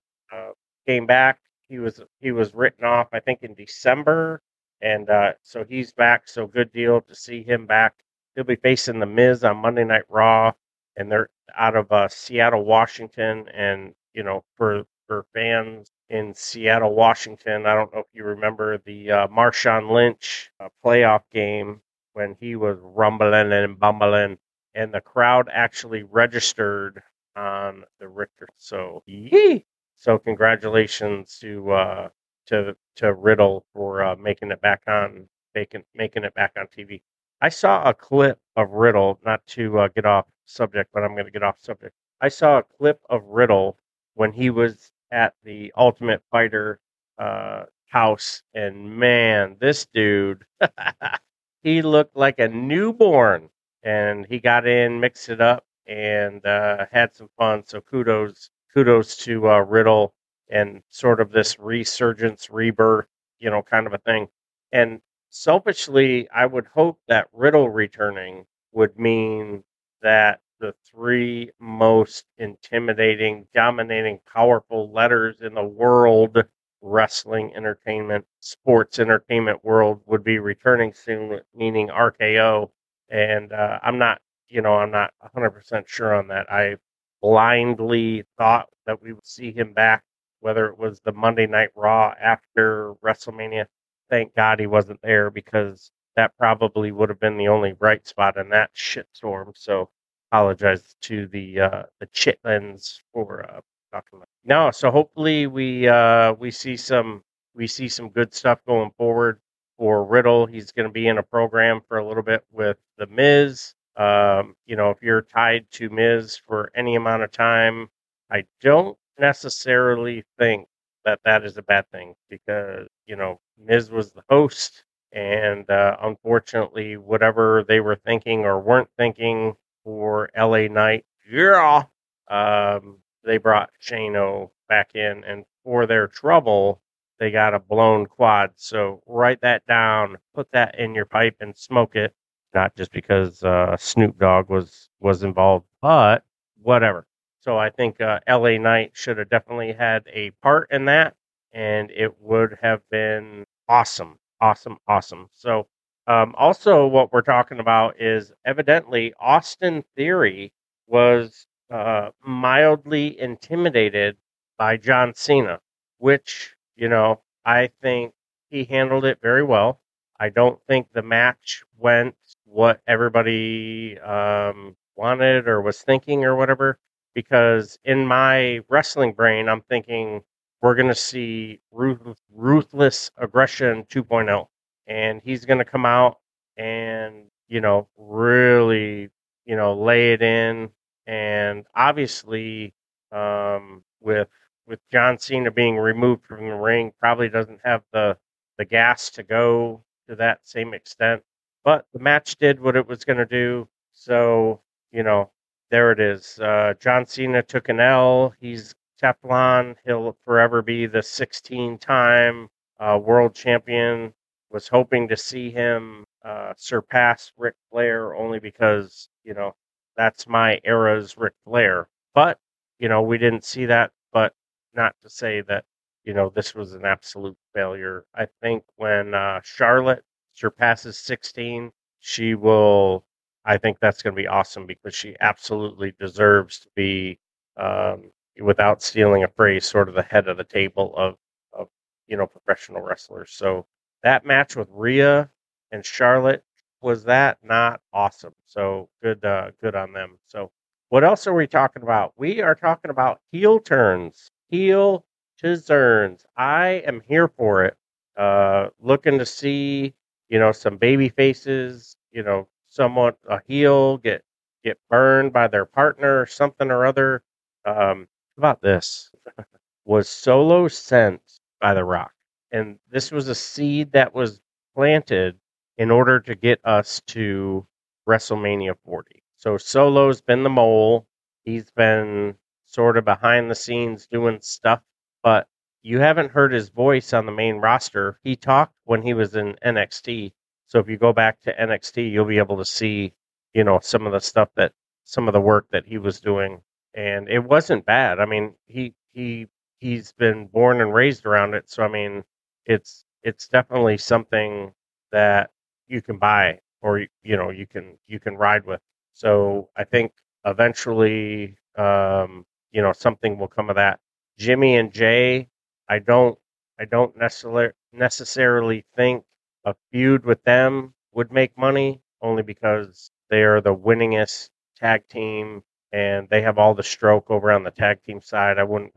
Came 0.88 1.06
back. 1.06 1.40
He 1.74 1.80
was 1.80 2.00
he 2.20 2.32
was 2.32 2.54
written 2.54 2.86
off, 2.86 3.08
I 3.14 3.20
think, 3.20 3.42
in 3.42 3.56
December, 3.56 4.44
and 4.82 5.10
so 5.42 5.64
he's 5.64 5.92
back. 5.92 6.28
So, 6.28 6.46
good 6.46 6.72
deal 6.72 7.02
to 7.02 7.16
see 7.16 7.42
him 7.42 7.66
back. 7.66 7.96
He'll 8.36 8.44
be 8.44 8.56
facing 8.58 9.00
the 9.00 9.08
Miz 9.08 9.44
on 9.44 9.58
Monday 9.58 9.84
Night 9.84 10.04
Raw 10.08 10.54
and 10.96 11.12
they're 11.12 11.30
out 11.56 11.76
of 11.76 11.92
uh, 11.92 12.08
Seattle, 12.08 12.64
Washington. 12.64 13.48
And 13.50 13.94
you 14.14 14.24
know, 14.24 14.44
for 14.56 14.84
for 15.08 15.26
fans 15.34 15.90
in 16.10 16.34
Seattle, 16.36 16.96
Washington, 16.96 17.66
I 17.66 17.74
don't 17.74 17.94
know 17.94 18.02
if 18.02 18.08
you 18.14 18.24
remember 18.24 18.78
the 18.78 19.12
uh, 19.12 19.28
Marshawn 19.28 19.92
Lynch 19.92 20.52
uh, 20.60 20.70
playoff 20.86 21.24
game 21.32 21.82
when 22.14 22.36
he 22.40 22.56
was 22.56 22.78
rumbling 22.82 23.52
and 23.52 23.80
bumbling, 23.80 24.38
and 24.76 24.94
the 24.94 25.02
crowd 25.02 25.50
actually 25.52 26.04
registered 26.04 27.02
on 27.36 27.84
the 28.00 28.08
Richter. 28.08 28.48
So, 28.58 29.02
yee! 29.08 29.66
So, 29.96 30.20
congratulations 30.20 31.40
to 31.40 31.72
uh, 31.72 32.10
to 32.48 32.76
to 32.98 33.14
Riddle 33.14 33.66
for 33.74 34.04
uh, 34.04 34.16
making 34.16 34.52
it 34.52 34.62
back 34.62 34.84
on 34.88 35.30
making 35.56 35.84
making 35.96 36.24
it 36.26 36.34
back 36.34 36.54
on 36.58 36.68
TV. 36.68 37.02
I 37.42 37.50
saw 37.50 37.84
a 37.90 37.94
clip 37.94 38.40
of 38.56 38.72
Riddle, 38.72 39.20
not 39.26 39.46
to 39.48 39.80
uh, 39.80 39.88
get 39.90 40.06
off 40.06 40.28
subject, 40.46 40.92
but 40.94 41.04
I'm 41.04 41.14
going 41.14 41.26
to 41.26 41.32
get 41.32 41.44
off 41.44 41.60
subject. 41.60 41.96
I 42.22 42.30
saw 42.30 42.60
a 42.60 42.64
clip 42.64 43.02
of 43.10 43.24
Riddle 43.26 43.78
when 44.16 44.32
he 44.34 44.50
was 44.50 44.92
at 45.12 45.36
the 45.44 45.74
Ultimate 45.78 46.22
Fighter 46.32 46.80
uh, 47.18 47.64
house, 47.88 48.44
and 48.54 48.98
man, 48.98 49.58
this 49.60 49.86
dude, 49.86 50.46
he 51.64 51.82
looked 51.82 52.16
like 52.16 52.40
a 52.40 52.48
newborn. 52.48 53.50
And 53.86 54.26
he 54.28 54.40
got 54.40 54.66
in, 54.66 55.00
mixed 55.02 55.28
it 55.30 55.42
up, 55.42 55.66
and 55.88 56.46
uh, 56.46 56.86
had 56.92 57.14
some 57.14 57.30
fun. 57.38 57.66
So 57.66 57.82
kudos, 57.82 58.50
kudos 58.74 59.18
to 59.18 59.50
uh, 59.50 59.60
Riddle 59.60 60.14
and 60.50 60.84
sort 60.90 61.20
of 61.22 61.32
this 61.32 61.58
resurgence, 61.60 62.50
rebirth, 62.50 63.08
you 63.40 63.50
know, 63.50 63.62
kind 63.62 63.88
of 63.88 63.94
a 63.94 63.98
thing. 64.00 64.28
And 64.72 65.02
selfishly, 65.30 66.30
I 66.30 66.46
would 66.46 66.68
hope 66.68 67.00
that 67.08 67.28
Riddle 67.34 67.70
returning 67.70 68.46
would 68.72 68.98
mean 69.00 69.64
that 70.02 70.42
the 70.60 70.74
three 70.86 71.52
most 71.60 72.26
intimidating, 72.38 73.48
dominating, 73.54 74.20
powerful 74.32 74.92
letters 74.92 75.42
in 75.42 75.54
the 75.54 75.64
world 75.64 76.44
wrestling 76.82 77.54
entertainment, 77.56 78.26
sports 78.40 79.00
entertainment 79.00 79.64
world 79.64 80.02
would 80.06 80.24
be 80.24 80.40
returning 80.40 80.94
soon, 80.94 81.40
meaning 81.56 81.90
RKO. 81.90 82.72
And 83.10 83.52
uh, 83.54 83.80
I'm 83.82 83.98
not, 83.98 84.22
you 84.50 84.62
know, 84.62 84.76
I'm 84.76 84.92
not 84.92 85.14
100% 85.22 85.88
sure 85.88 86.14
on 86.14 86.28
that. 86.30 86.52
I 86.52 86.78
blindly 87.24 88.26
thought 88.38 88.68
that 88.86 89.02
we 89.02 89.14
would 89.14 89.26
see 89.26 89.54
him 89.54 89.74
back, 89.74 90.04
whether 90.42 90.68
it 90.68 90.78
was 90.78 91.00
the 91.00 91.14
Monday 91.14 91.48
Night 91.48 91.70
Raw 91.76 92.14
after 92.22 92.94
WrestleMania. 93.04 93.66
Thank 94.10 94.36
God 94.36 94.60
he 94.60 94.68
wasn't 94.68 95.02
there 95.02 95.32
because 95.32 95.90
that 96.18 96.38
probably 96.38 96.92
would 96.92 97.10
have 97.10 97.22
been 97.22 97.38
the 97.38 97.48
only 97.48 97.72
bright 97.72 98.06
spot 98.06 98.38
in 98.38 98.50
that 98.50 98.72
shitstorm. 98.76 99.54
So 99.56 99.90
apologize 100.32 100.96
to 101.04 101.28
the 101.28 101.62
uh, 101.62 101.84
the 102.02 102.08
chitlins 102.08 103.00
for 103.14 103.44
uh, 103.50 103.62
talking 103.94 104.18
about. 104.18 104.28
No, 104.44 104.70
so 104.72 104.92
hopefully 104.92 105.48
we 105.48 105.88
uh, 105.88 106.34
we 106.34 106.52
see 106.52 106.76
some 106.76 107.24
we 107.56 107.68
see 107.68 107.88
some 107.88 108.10
good 108.10 108.34
stuff 108.34 108.60
going 108.68 108.92
forward 108.98 109.40
for 109.78 110.04
Riddle. 110.04 110.46
He's 110.46 110.74
going 110.74 110.90
to 110.90 110.94
be 110.94 111.08
in 111.08 111.18
a 111.18 111.24
program 111.24 111.82
for 111.88 111.98
a 111.98 112.06
little 112.06 112.24
bit 112.24 112.44
with 112.52 112.78
the 112.98 113.08
Miz. 113.08 113.74
Um, 113.96 114.56
you 114.66 114.76
know, 114.76 114.90
if 114.90 115.02
you're 115.02 115.22
tied 115.22 115.70
to 115.72 115.90
Miz 115.90 116.38
for 116.38 116.72
any 116.76 116.96
amount 116.96 117.24
of 117.24 117.32
time, 117.32 117.90
I 118.32 118.46
don't 118.62 118.98
necessarily 119.20 120.24
think 120.40 120.68
that 121.06 121.20
that 121.26 121.44
is 121.46 121.58
a 121.58 121.62
bad 121.64 121.90
thing 121.92 122.16
because 122.30 122.88
you 123.06 123.16
know 123.16 123.40
Miz 123.58 123.92
was 123.92 124.12
the 124.12 124.24
host, 124.30 124.86
and 125.12 125.70
uh, 125.70 125.98
unfortunately, 126.02 126.98
whatever 126.98 127.64
they 127.68 127.80
were 127.80 127.96
thinking 127.96 128.46
or 128.46 128.60
weren't 128.60 128.90
thinking 128.98 129.56
for 129.84 130.30
LA 130.38 130.68
Knight, 130.68 131.06
yeah, 131.32 131.84
um, 132.30 133.00
they 133.24 133.38
brought 133.38 133.70
Shano 133.82 134.50
back 134.70 134.96
in, 134.96 135.24
and 135.26 135.46
for 135.64 135.86
their 135.86 136.08
trouble, 136.08 136.82
they 137.20 137.32
got 137.32 137.54
a 137.54 137.60
blown 137.60 138.06
quad. 138.06 138.52
So 138.56 139.02
write 139.06 139.42
that 139.42 139.66
down, 139.68 140.18
put 140.34 140.52
that 140.52 140.80
in 140.80 140.96
your 140.96 141.06
pipe, 141.06 141.36
and 141.40 141.56
smoke 141.56 141.96
it. 141.96 142.14
Not 142.54 142.76
just 142.76 142.92
because 142.92 143.44
uh, 143.44 143.76
Snoop 143.78 144.18
Dogg 144.20 144.50
was 144.50 144.90
was 145.00 145.24
involved, 145.24 145.66
but 145.82 146.24
whatever. 146.62 147.06
So 147.40 147.58
I 147.58 147.70
think 147.70 148.00
uh, 148.00 148.20
L.A. 148.28 148.58
Knight 148.58 148.92
should 148.94 149.18
have 149.18 149.30
definitely 149.30 149.74
had 149.74 150.04
a 150.14 150.32
part 150.42 150.72
in 150.72 150.86
that, 150.86 151.16
and 151.52 151.92
it 151.92 152.20
would 152.22 152.58
have 152.62 152.82
been 152.90 153.46
awesome, 153.68 154.18
awesome, 154.40 154.78
awesome. 154.88 155.30
So 155.34 155.68
um, 156.08 156.36
also, 156.38 156.86
what 156.88 157.12
we're 157.14 157.22
talking 157.22 157.60
about 157.60 158.00
is 158.02 158.32
evidently 158.46 159.14
Austin 159.20 159.84
Theory 159.96 160.54
was 160.88 161.48
uh, 161.70 162.12
mildly 162.26 163.20
intimidated 163.20 164.18
by 164.58 164.78
John 164.78 165.14
Cena, 165.16 165.60
which, 165.98 166.56
you 166.76 166.90
know, 166.90 167.22
I 167.46 167.68
think 167.82 168.14
he 168.50 168.66
handled 168.66 169.06
it 169.06 169.20
very 169.22 169.44
well. 169.44 169.82
I 170.20 170.30
don't 170.30 170.62
think 170.68 170.92
the 170.92 171.02
match 171.02 171.64
went 171.78 172.16
what 172.54 172.82
everybody 172.88 174.00
um, 174.00 174.76
wanted 174.96 175.48
or 175.48 175.62
was 175.62 175.82
thinking 175.82 176.24
or 176.24 176.36
whatever, 176.36 176.80
because 177.16 177.80
in 177.84 178.06
my 178.06 178.62
wrestling 178.70 179.14
brain, 179.14 179.50
I'm 179.50 179.62
thinking 179.62 180.22
we're 180.62 180.76
going 180.76 180.88
to 180.88 180.96
see 180.96 181.60
ruth- 181.72 182.22
ruthless 182.34 183.12
aggression 183.18 183.86
2.0. 183.90 184.48
And 184.88 185.22
he's 185.24 185.46
going 185.46 185.60
to 185.60 185.66
come 185.66 185.86
out 185.86 186.20
and, 186.58 187.26
you 187.48 187.62
know, 187.62 187.88
really, 187.98 189.10
you 189.46 189.56
know, 189.56 189.74
lay 189.74 190.14
it 190.14 190.22
in 190.22 190.70
and 191.08 191.66
obviously 191.76 192.74
um, 193.12 193.84
with 194.02 194.30
with 194.66 194.80
John 194.92 195.20
Cena 195.20 195.52
being 195.52 195.78
removed 195.78 196.26
from 196.26 196.48
the 196.48 196.56
ring, 196.56 196.94
probably 197.00 197.30
doesn't 197.30 197.60
have 197.64 197.84
the 197.92 198.18
the 198.58 198.66
gas 198.66 199.10
to 199.12 199.24
go 199.24 199.84
to 200.08 200.16
that 200.16 200.48
same 200.48 200.74
extent. 200.74 201.24
But 201.64 201.86
the 201.94 202.00
match 202.00 202.36
did 202.38 202.60
what 202.60 202.76
it 202.76 202.88
was 202.88 203.06
going 203.06 203.18
to 203.18 203.26
do. 203.26 203.68
So 203.94 204.62
you 204.92 205.04
know, 205.04 205.32
there 205.72 205.92
it 205.92 206.00
is. 206.00 206.40
Uh, 206.40 206.74
John 206.80 207.06
Cena 207.06 207.42
took 207.44 207.70
an 207.70 207.80
L. 207.80 208.34
He's 208.40 208.76
Teflon. 209.02 209.76
He'll 209.86 210.16
forever 210.26 210.62
be 210.62 210.86
the 210.86 211.02
16 211.04 211.78
time 211.80 212.50
uh, 212.80 213.00
world 213.02 213.34
champion. 213.36 214.14
Was 214.52 214.68
hoping 214.68 215.08
to 215.08 215.18
see 215.18 215.50
him 215.50 216.06
uh, 216.24 216.54
surpass 216.56 217.32
Ric 217.38 217.56
Flair 217.72 218.16
only 218.16 218.40
because 218.40 219.10
you 219.24 219.34
know 219.34 219.56
that's 219.98 220.28
my 220.28 220.60
era's 220.64 221.18
Ric 221.18 221.34
Flair. 221.46 221.88
But, 222.14 222.40
you 222.80 222.90
know, 222.90 223.02
we 223.02 223.18
didn't 223.18 223.46
see 223.46 223.66
that, 223.66 223.92
but 224.12 224.34
not 224.74 224.96
to 225.02 225.10
say 225.10 225.42
that, 225.42 225.66
you 226.04 226.14
know, 226.14 226.30
this 226.30 226.54
was 226.56 226.74
an 226.74 226.86
absolute 226.86 227.38
failure. 227.54 228.06
I 228.16 228.28
think 228.42 228.64
when 228.76 229.14
uh, 229.14 229.42
Charlotte 229.44 230.04
surpasses 230.34 230.98
16, 230.98 231.72
she 232.00 232.36
will, 232.36 233.06
I 233.46 233.58
think 233.58 233.80
that's 233.80 234.02
going 234.02 234.16
to 234.16 234.22
be 234.22 234.28
awesome 234.28 234.66
because 234.66 234.96
she 234.96 235.16
absolutely 235.22 235.94
deserves 236.00 236.60
to 236.62 236.70
be, 236.76 237.20
um, 237.58 238.12
without 238.42 238.82
stealing 238.82 239.24
a 239.24 239.28
phrase, 239.28 239.66
sort 239.66 239.90
of 239.90 239.96
the 239.96 240.04
head 240.04 240.28
of 240.28 240.38
the 240.38 240.44
table 240.44 240.94
of, 240.98 241.16
of, 241.54 241.68
you 242.08 242.18
know, 242.18 242.28
professional 242.28 242.82
wrestlers. 242.82 243.32
So 243.32 243.66
that 244.04 244.26
match 244.26 244.56
with 244.56 244.68
Rhea 244.72 245.30
and 245.72 245.86
Charlotte 245.86 246.44
was 246.82 247.06
that 247.06 247.38
not 247.44 247.80
awesome? 247.94 248.34
So 248.46 248.90
good, 249.02 249.24
uh, 249.24 249.52
good 249.62 249.76
on 249.76 249.94
them. 249.94 250.20
So 250.28 250.52
what 250.90 251.04
else 251.04 251.26
are 251.26 251.34
we 251.34 251.48
talking 251.48 251.82
about? 251.82 252.14
We 252.18 252.42
are 252.42 252.56
talking 252.56 252.92
about 252.92 253.22
heel 253.32 253.60
turns, 253.60 254.30
heel 254.50 255.06
turns. 255.42 256.26
I 256.38 256.84
am 256.86 257.02
here 257.08 257.28
for 257.28 257.66
it. 257.66 257.78
Uh, 258.16 258.68
looking 258.80 259.18
to 259.18 259.26
see, 259.26 259.96
you 260.30 260.40
know, 260.40 260.52
some 260.52 260.78
baby 260.78 261.10
faces, 261.10 261.96
you 262.12 262.24
know, 262.24 262.48
someone 262.70 263.14
a 263.28 263.42
heel 263.48 263.98
get 263.98 264.24
get 264.64 264.78
burned 264.90 265.34
by 265.34 265.48
their 265.48 265.66
partner 265.66 266.20
or 266.22 266.26
something 266.26 266.72
or 266.72 266.86
other. 266.86 267.24
Um, 267.66 268.08
about 268.38 268.62
this 268.62 269.12
was 269.86 270.10
solo 270.10 270.68
sent 270.68 271.22
by 271.62 271.74
the 271.74 271.84
Rock, 271.84 272.14
and 272.52 272.80
this 272.90 273.12
was 273.12 273.28
a 273.30 273.36
seed 273.36 273.92
that 273.94 274.14
was 274.14 274.42
planted 274.76 275.38
in 275.78 275.92
order 275.92 276.20
to 276.20 276.36
get 276.36 276.60
us 276.66 277.02
to 277.08 277.66
WrestleMania 278.08 278.76
40. 278.86 279.24
So 279.38 279.58
Solo's 279.58 280.22
been 280.22 280.44
the 280.44 280.50
mole. 280.50 281.08
He's 281.44 281.72
been 281.72 282.36
sort 282.66 282.98
of 282.98 283.06
behind 283.06 283.50
the 283.52 283.56
scenes 283.56 284.08
doing 284.08 284.40
stuff, 284.42 284.82
but 285.22 285.48
you 285.84 286.00
haven't 286.00 286.32
heard 286.32 286.54
his 286.54 286.70
voice 286.70 287.14
on 287.14 287.26
the 287.28 287.32
main 287.34 287.58
roster. 287.58 288.20
He 288.24 288.36
talked 288.36 288.74
when 288.86 289.04
he 289.04 289.14
was 289.14 289.36
in 289.36 289.56
NXT. 289.66 290.34
So 290.68 290.80
if 290.80 290.90
you 290.90 290.98
go 290.98 291.14
back 291.14 291.42
to 291.44 291.54
NXT, 291.54 292.12
you'll 292.12 292.26
be 292.26 292.40
able 292.40 292.58
to 292.58 292.66
see, 292.66 293.14
you 293.54 293.64
know, 293.64 293.80
some 293.82 294.08
of 294.08 294.14
the 294.14 294.22
stuff 294.22 294.50
that 294.56 294.74
some 295.06 295.28
of 295.28 295.34
the 295.34 295.42
work 295.42 295.68
that 295.72 295.86
he 295.86 295.98
was 296.00 296.22
doing 296.22 296.62
and 296.96 297.30
it 297.30 297.40
wasn't 297.44 297.86
bad. 297.86 298.20
I 298.20 298.26
mean, 298.26 298.56
he 298.66 298.94
he 299.14 299.48
he's 299.80 300.14
been 300.14 300.48
born 300.48 300.82
and 300.82 300.94
raised 300.94 301.26
around 301.26 301.54
it, 301.56 301.70
so 301.70 301.84
I 301.84 301.88
mean, 301.88 302.24
it's 302.66 303.06
it's 303.24 303.48
definitely 303.48 303.98
something 303.98 304.74
that 305.12 305.52
you 305.88 306.02
can 306.02 306.18
buy 306.18 306.60
or 306.82 307.00
you 307.24 307.38
know 307.38 307.50
you 307.50 307.68
can 307.68 307.98
you 308.08 308.20
can 308.20 308.36
ride 308.38 308.66
with. 308.66 308.82
So 309.14 309.70
I 309.78 309.84
think 309.84 310.14
eventually, 310.46 311.58
um, 311.78 312.46
you 312.72 312.82
know, 312.82 312.94
something 312.94 313.38
will 313.38 313.48
come 313.48 313.70
of 313.70 313.76
that. 313.78 314.00
Jimmy 314.38 314.76
and 314.78 314.92
Jey, 314.92 315.50
I 315.90 316.00
don't 316.00 316.38
I 316.80 316.86
don't 316.86 317.16
necessarily 317.18 317.72
necessarily 317.94 318.86
think 318.96 319.24
a 319.66 319.76
feud 319.92 320.26
with 320.26 320.44
them 320.44 320.94
would 321.14 321.32
make 321.32 321.58
money. 321.58 322.02
only 322.22 322.44
because 322.44 323.12
they 323.30 323.44
are 323.44 323.62
the 323.62 323.76
winningest 323.76 324.50
tag 324.78 325.08
team 325.10 325.64
and 325.92 326.28
they 326.30 326.42
have 326.42 326.58
all 326.58 326.74
the 326.74 326.84
stroke 326.84 327.30
over 327.30 327.52
on 327.52 327.64
the 327.64 327.72
tag 327.72 328.02
team 328.04 328.22
side. 328.22 328.58
I 328.58 328.64
wouldn't, 328.64 328.94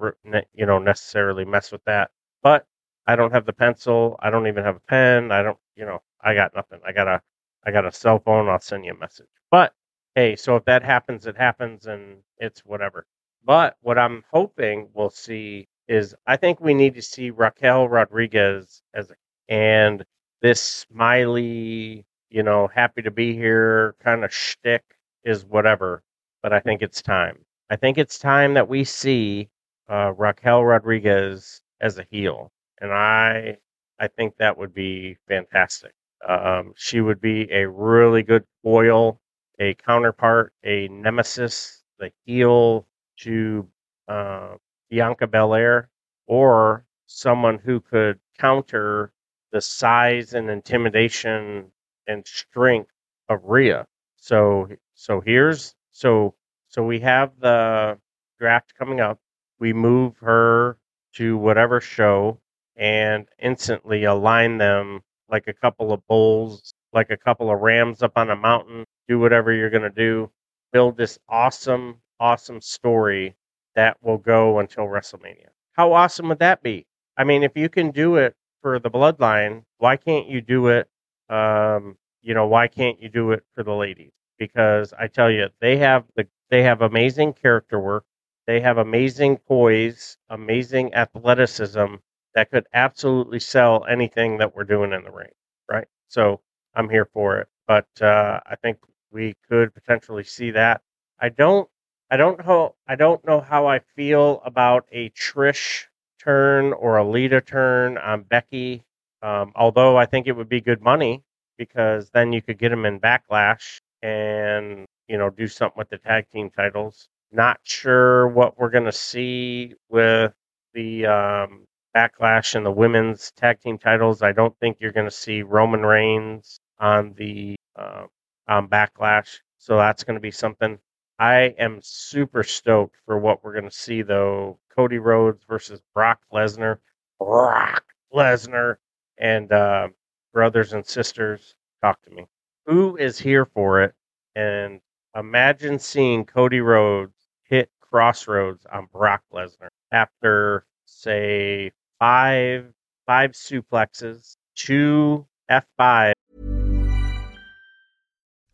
you 0.54 0.66
know, 0.66 0.78
necessarily 0.78 1.44
mess 1.44 1.72
with 1.72 1.84
that. 1.84 2.10
But 2.42 2.66
I 3.06 3.16
don't 3.16 3.32
have 3.32 3.46
the 3.46 3.52
pencil. 3.52 4.16
I 4.20 4.30
don't 4.30 4.46
even 4.46 4.64
have 4.64 4.76
a 4.76 4.80
pen. 4.80 5.32
I 5.32 5.42
don't, 5.42 5.58
you 5.76 5.84
know, 5.84 6.02
I 6.20 6.34
got 6.34 6.54
nothing. 6.54 6.80
I 6.86 6.92
got 6.92 7.08
a, 7.08 7.20
I 7.64 7.70
got 7.72 7.84
a 7.86 7.92
cell 7.92 8.18
phone. 8.20 8.48
I'll 8.48 8.60
send 8.60 8.84
you 8.84 8.92
a 8.92 8.98
message. 8.98 9.28
But 9.50 9.74
hey, 10.14 10.36
so 10.36 10.56
if 10.56 10.64
that 10.66 10.82
happens, 10.82 11.26
it 11.26 11.36
happens, 11.36 11.86
and 11.86 12.18
it's 12.38 12.64
whatever. 12.64 13.06
But 13.44 13.76
what 13.82 13.98
I'm 13.98 14.24
hoping 14.32 14.88
we'll 14.94 15.10
see 15.10 15.68
is 15.88 16.14
I 16.26 16.36
think 16.36 16.60
we 16.60 16.74
need 16.74 16.94
to 16.94 17.02
see 17.02 17.30
Raquel 17.30 17.88
Rodriguez 17.88 18.82
as 18.94 19.10
a, 19.10 19.14
and 19.48 20.04
this 20.42 20.60
smiley, 20.60 22.04
you 22.30 22.42
know, 22.42 22.68
happy 22.68 23.02
to 23.02 23.10
be 23.10 23.34
here 23.34 23.94
kind 24.02 24.24
of 24.24 24.32
shtick 24.32 24.82
is 25.24 25.44
whatever. 25.44 26.02
But 26.42 26.52
I 26.52 26.60
think 26.60 26.82
it's 26.82 27.02
time. 27.02 27.44
I 27.70 27.76
think 27.76 27.98
it's 27.98 28.18
time 28.18 28.54
that 28.54 28.68
we 28.68 28.84
see 28.84 29.48
uh, 29.88 30.12
Raquel 30.16 30.64
Rodriguez 30.64 31.62
as 31.80 31.98
a 31.98 32.06
heel, 32.10 32.52
and 32.80 32.92
I 32.92 33.58
I 33.98 34.08
think 34.08 34.36
that 34.36 34.56
would 34.58 34.74
be 34.74 35.16
fantastic. 35.28 35.92
Um, 36.26 36.72
she 36.76 37.00
would 37.00 37.20
be 37.20 37.50
a 37.50 37.68
really 37.68 38.22
good 38.22 38.44
foil, 38.62 39.20
a 39.58 39.74
counterpart, 39.74 40.52
a 40.64 40.88
nemesis, 40.88 41.82
the 41.98 42.10
heel 42.24 42.86
to 43.20 43.68
uh, 44.08 44.54
Bianca 44.90 45.26
Belair, 45.26 45.90
or 46.26 46.84
someone 47.06 47.58
who 47.58 47.80
could 47.80 48.18
counter 48.38 49.12
the 49.52 49.60
size 49.60 50.34
and 50.34 50.50
intimidation 50.50 51.70
and 52.06 52.26
strength 52.26 52.90
of 53.28 53.44
Rhea. 53.44 53.86
So 54.16 54.68
so 54.94 55.20
here's 55.20 55.74
so 55.90 56.34
so 56.68 56.82
we 56.84 57.00
have 57.00 57.38
the 57.40 57.98
draft 58.38 58.74
coming 58.74 59.00
up. 59.00 59.18
We 59.58 59.72
move 59.72 60.18
her 60.18 60.78
to 61.14 61.36
whatever 61.36 61.80
show 61.80 62.40
and 62.76 63.26
instantly 63.38 64.04
align 64.04 64.58
them 64.58 65.00
like 65.30 65.48
a 65.48 65.54
couple 65.54 65.92
of 65.92 66.06
bulls, 66.06 66.74
like 66.92 67.10
a 67.10 67.16
couple 67.16 67.50
of 67.50 67.60
rams 67.60 68.02
up 68.02 68.12
on 68.16 68.30
a 68.30 68.36
mountain. 68.36 68.84
Do 69.08 69.18
whatever 69.18 69.52
you're 69.52 69.70
going 69.70 69.82
to 69.82 69.90
do. 69.90 70.30
Build 70.72 70.96
this 70.96 71.18
awesome, 71.28 72.02
awesome 72.20 72.60
story 72.60 73.34
that 73.76 73.98
will 74.02 74.18
go 74.18 74.58
until 74.58 74.84
WrestleMania. 74.86 75.48
How 75.74 75.92
awesome 75.92 76.28
would 76.30 76.40
that 76.40 76.62
be? 76.62 76.86
I 77.16 77.24
mean, 77.24 77.42
if 77.44 77.56
you 77.56 77.68
can 77.68 77.92
do 77.92 78.16
it 78.16 78.34
for 78.62 78.78
the 78.80 78.90
bloodline, 78.90 79.64
why 79.78 79.96
can't 79.96 80.28
you 80.28 80.40
do 80.40 80.68
it? 80.68 80.88
Um, 81.30 81.96
you 82.22 82.34
know, 82.34 82.46
why 82.46 82.68
can't 82.68 83.00
you 83.00 83.08
do 83.08 83.32
it 83.32 83.44
for 83.54 83.62
the 83.62 83.74
ladies? 83.74 84.12
Because 84.38 84.92
I 84.98 85.06
tell 85.08 85.30
you, 85.30 85.48
they 85.60 85.76
have 85.78 86.04
the 86.16 86.26
they 86.50 86.62
have 86.64 86.82
amazing 86.82 87.34
character 87.34 87.80
work. 87.80 88.04
They 88.46 88.60
have 88.60 88.78
amazing 88.78 89.38
poise, 89.38 90.18
amazing 90.30 90.94
athleticism 90.94 91.96
that 92.34 92.50
could 92.50 92.66
absolutely 92.74 93.40
sell 93.40 93.84
anything 93.88 94.38
that 94.38 94.54
we're 94.54 94.64
doing 94.64 94.92
in 94.92 95.02
the 95.04 95.10
ring, 95.10 95.30
right? 95.70 95.88
So 96.08 96.40
I'm 96.74 96.88
here 96.90 97.06
for 97.12 97.38
it. 97.38 97.48
But 97.66 97.88
uh, 98.00 98.40
I 98.46 98.56
think 98.56 98.78
we 99.10 99.34
could 99.48 99.74
potentially 99.74 100.24
see 100.24 100.52
that. 100.52 100.82
I 101.20 101.30
don't 101.30 101.68
I 102.10 102.16
don't 102.16 102.44
know 102.46 102.74
I 102.86 102.94
don't 102.96 103.24
know 103.26 103.40
how 103.40 103.66
I 103.66 103.80
feel 103.96 104.40
about 104.44 104.86
a 104.92 105.10
Trish 105.10 105.84
turn 106.20 106.72
or 106.72 106.96
a 106.98 107.04
Lita 107.08 107.40
turn 107.40 107.98
on 107.98 108.22
Becky. 108.22 108.84
Um, 109.22 109.52
although 109.56 109.96
I 109.96 110.06
think 110.06 110.26
it 110.26 110.32
would 110.32 110.48
be 110.48 110.60
good 110.60 110.82
money 110.82 111.22
because 111.58 112.10
then 112.10 112.32
you 112.32 112.42
could 112.42 112.58
get 112.58 112.68
them 112.68 112.84
in 112.86 113.00
backlash 113.00 113.80
and 114.02 114.86
you 115.08 115.18
know 115.18 115.30
do 115.30 115.48
something 115.48 115.78
with 115.78 115.90
the 115.90 115.98
tag 115.98 116.28
team 116.30 116.50
titles. 116.50 117.08
Not 117.32 117.58
sure 117.64 118.28
what 118.28 118.58
we're 118.58 118.70
gonna 118.70 118.92
see 118.92 119.74
with 119.88 120.32
the 120.74 121.06
um, 121.06 121.64
backlash 121.96 122.54
and 122.54 122.64
the 122.64 122.70
women's 122.70 123.32
tag 123.32 123.60
team 123.60 123.78
titles. 123.78 124.22
I 124.22 124.32
don't 124.32 124.56
think 124.60 124.78
you're 124.80 124.92
gonna 124.92 125.10
see 125.10 125.42
Roman 125.42 125.82
Reigns 125.82 126.58
on 126.78 127.14
the 127.16 127.56
uh, 127.74 128.04
on 128.46 128.68
backlash, 128.68 129.40
so 129.58 129.76
that's 129.76 130.04
gonna 130.04 130.20
be 130.20 130.30
something. 130.30 130.78
I 131.18 131.54
am 131.58 131.80
super 131.82 132.42
stoked 132.42 132.96
for 133.06 133.18
what 133.18 133.42
we're 133.42 133.52
going 133.52 133.70
to 133.70 133.76
see, 133.76 134.02
though. 134.02 134.58
Cody 134.76 134.98
Rhodes 134.98 135.42
versus 135.48 135.80
Brock 135.94 136.20
Lesnar. 136.32 136.78
Brock 137.18 137.84
Lesnar 138.14 138.76
and 139.18 139.50
uh, 139.50 139.88
brothers 140.34 140.74
and 140.74 140.86
sisters, 140.86 141.54
talk 141.82 142.02
to 142.02 142.10
me. 142.10 142.26
Who 142.66 142.96
is 142.96 143.18
here 143.18 143.46
for 143.46 143.82
it? 143.82 143.94
And 144.34 144.80
imagine 145.16 145.78
seeing 145.78 146.26
Cody 146.26 146.60
Rhodes 146.60 147.14
hit 147.44 147.70
Cross 147.80 148.28
Rhodes 148.28 148.66
on 148.70 148.88
Brock 148.92 149.22
Lesnar 149.32 149.68
after, 149.90 150.66
say, 150.84 151.72
five 151.98 152.74
five 153.06 153.32
suplexes, 153.32 154.36
two 154.56 155.26
F5. 155.50 156.12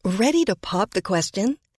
Ready 0.04 0.44
to 0.44 0.54
pop 0.56 0.90
the 0.90 1.02
question? 1.02 1.58